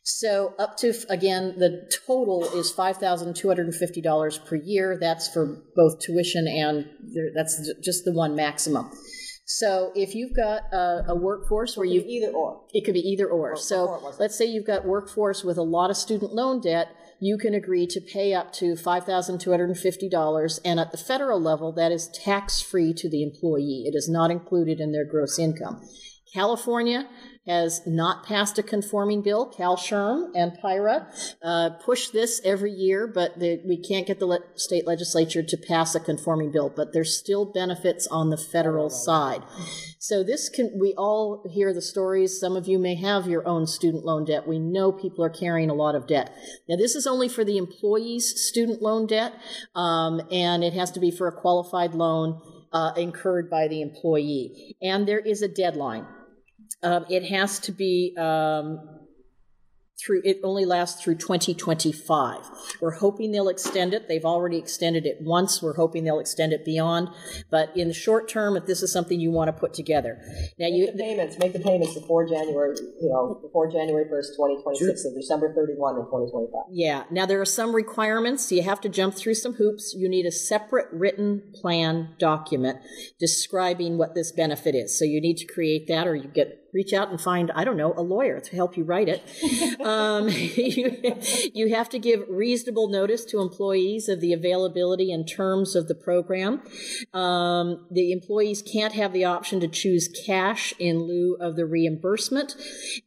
[0.04, 4.56] So up to again, the total is five thousand two hundred and fifty dollars per
[4.58, 4.98] year.
[5.00, 6.90] That's for both tuition and
[7.36, 8.92] that's just the one maximum.
[9.46, 13.28] So if you've got a, a workforce where you either or, it could be either
[13.28, 13.52] or.
[13.52, 16.88] or so or let's say you've got workforce with a lot of student loan debt,
[17.20, 20.80] you can agree to pay up to five thousand two hundred and fifty dollars, and
[20.80, 23.84] at the federal level, that is tax free to the employee.
[23.86, 25.82] It is not included in their gross income.
[26.34, 27.08] California
[27.46, 29.46] has not passed a conforming bill.
[29.46, 31.08] Cal SHRM and PIHRA
[31.42, 35.94] uh, push this every year, but we can't get the le- state legislature to pass
[35.94, 36.72] a conforming bill.
[36.74, 39.44] But there's still benefits on the federal side.
[40.00, 42.40] So this can we all hear the stories.
[42.40, 44.48] Some of you may have your own student loan debt.
[44.48, 46.34] We know people are carrying a lot of debt.
[46.70, 49.34] Now this is only for the employee's student loan debt,
[49.76, 52.42] um, and it has to be for a qualified loan.
[52.74, 54.76] Uh, incurred by the employee.
[54.82, 56.08] And there is a deadline.
[56.82, 58.80] Um, it has to be um,
[60.04, 62.40] through it only lasts through 2025.
[62.82, 64.08] We're hoping they'll extend it.
[64.08, 65.62] They've already extended it once.
[65.62, 67.10] We're hoping they'll extend it beyond.
[67.50, 70.20] But in the short term, if this is something you want to put together,
[70.60, 74.36] now make you the payments make the payments before January, you know, before January 1st,
[74.36, 74.96] 2026, sure.
[74.98, 76.62] so December 31 in 2025.
[76.72, 77.04] Yeah.
[77.12, 78.52] Now there are some requirements.
[78.52, 79.94] You have to jump through some hoops.
[79.96, 82.80] You need a separate written plan document
[83.20, 84.98] describing what this benefit is.
[84.98, 87.78] So you need to create that, or you get reach out and find, I don't
[87.78, 89.80] know, a lawyer to help you write it.
[89.86, 91.20] um, you,
[91.54, 95.96] you have to give reasonable notice to employees of the availability and terms of the
[95.96, 96.62] program.
[97.14, 102.56] Um, the employees can't have the option to choose cash in lieu of the reimbursement.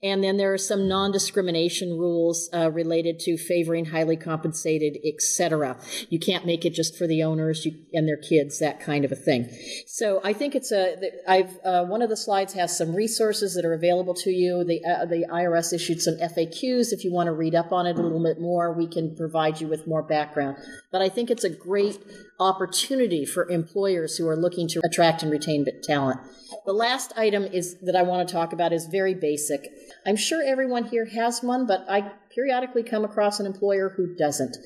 [0.02, 5.76] And then there are some non discrimination rules uh, related to favoring highly compensated, etc.
[6.08, 9.12] You can't make it just for the owners you, and their kids, that kind of
[9.12, 9.48] a thing.
[9.86, 10.96] So I think it's a,
[11.28, 14.64] I've, uh, one of the slides has some resources that are available to you.
[14.64, 16.92] The, uh, the IRS issued some FAQs.
[16.92, 19.60] If you want to read up on it a little bit more, we can provide
[19.60, 20.56] you with more background.
[20.92, 21.98] But I think it's a great
[22.38, 26.20] opportunity for employers who are looking to attract and retain talent.
[26.64, 29.68] The last item is that I want to talk about is very basic.
[30.06, 34.56] I'm sure everyone here has one, but I periodically come across an employer who doesn't,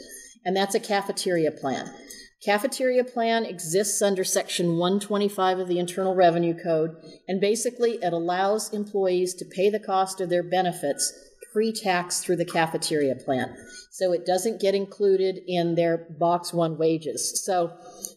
[0.44, 1.90] and that's a cafeteria plan.
[2.42, 6.96] Cafeteria plan exists under Section 125 of the Internal Revenue Code,
[7.28, 11.12] and basically it allows employees to pay the cost of their benefits
[11.52, 13.54] pre tax through the cafeteria plan.
[13.90, 17.44] So it doesn't get included in their box one wages.
[17.44, 17.76] So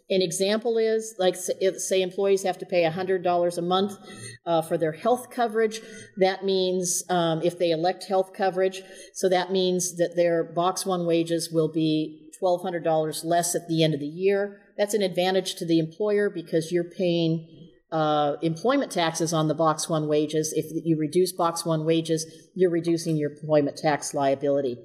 [0.10, 3.98] an example is like, say, employees have to pay $100 a month
[4.46, 5.82] uh, for their health coverage.
[6.18, 11.06] That means um, if they elect health coverage, so that means that their box one
[11.06, 14.62] wages will be $1,200 less at the end of the year.
[14.78, 17.48] That's an advantage to the employer because you're paying
[17.92, 20.52] uh, employment taxes on the box one wages.
[20.56, 22.26] If you reduce box one wages,
[22.56, 24.78] you're reducing your employment tax liability.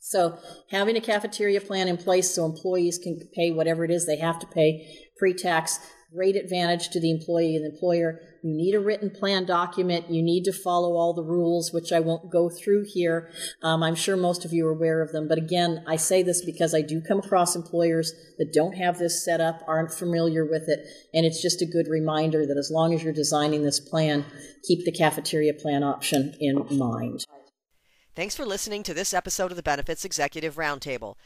[0.00, 0.38] So
[0.70, 4.38] having a cafeteria plan in place so employees can pay whatever it is they have
[4.40, 4.86] to pay
[5.16, 5.78] pre-tax,
[6.14, 8.20] great advantage to the employee and the employer.
[8.42, 10.10] You need a written plan document.
[10.10, 13.30] You need to follow all the rules, which I won't go through here.
[13.62, 15.26] Um, I'm sure most of you are aware of them.
[15.28, 19.24] But again, I say this because I do come across employers that don't have this
[19.24, 20.86] set up, aren't familiar with it.
[21.12, 24.24] And it's just a good reminder that as long as you're designing this plan,
[24.62, 27.24] keep the cafeteria plan option in mind.
[28.14, 31.16] Thanks for listening to this episode of the Benefits Executive Roundtable.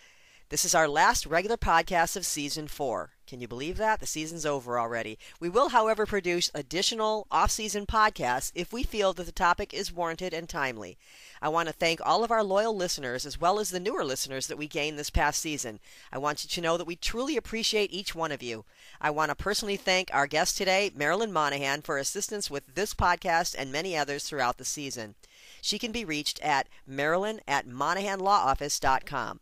[0.51, 3.11] This is our last regular podcast of season four.
[3.27, 4.01] Can you believe that?
[4.01, 5.19] The season's over already.
[5.39, 9.93] We will, however, produce additional off season podcasts if we feel that the topic is
[9.93, 10.97] warranted and timely.
[11.43, 14.47] I want to thank all of our loyal listeners as well as the newer listeners
[14.47, 15.81] that we gained this past season.
[16.11, 18.65] I want you to know that we truly appreciate each one of you.
[19.03, 23.55] I want to personally thank our guest today, Marilyn Monahan, for assistance with this podcast
[23.59, 25.15] and many others throughout the season.
[25.61, 29.41] She can be reached at marilyn at monahanlawoffice.com.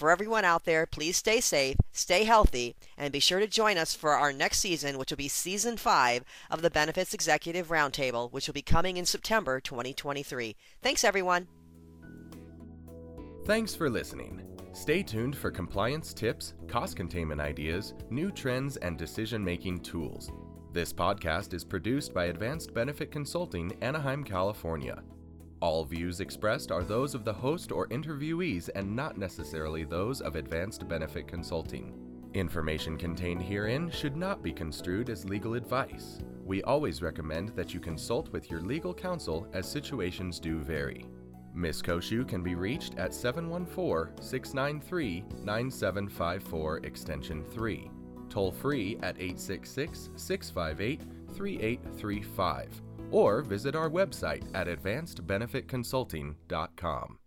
[0.00, 3.94] For everyone out there, please stay safe, stay healthy, and be sure to join us
[3.94, 8.46] for our next season, which will be season five of the Benefits Executive Roundtable, which
[8.46, 10.56] will be coming in September 2023.
[10.80, 11.48] Thanks, everyone.
[13.44, 14.40] Thanks for listening.
[14.72, 20.32] Stay tuned for compliance tips, cost containment ideas, new trends, and decision making tools.
[20.72, 25.02] This podcast is produced by Advanced Benefit Consulting, Anaheim, California.
[25.60, 30.36] All views expressed are those of the host or interviewees and not necessarily those of
[30.36, 31.92] Advanced Benefit Consulting.
[32.32, 36.20] Information contained herein should not be construed as legal advice.
[36.46, 41.06] We always recommend that you consult with your legal counsel as situations do vary.
[41.54, 41.82] Ms.
[41.82, 47.90] Cociu can be reached at 714 693 9754 Extension 3,
[48.30, 51.02] toll free at 866 658
[51.34, 52.82] 3835
[53.12, 57.19] or visit our website at advancedbenefitconsulting.com.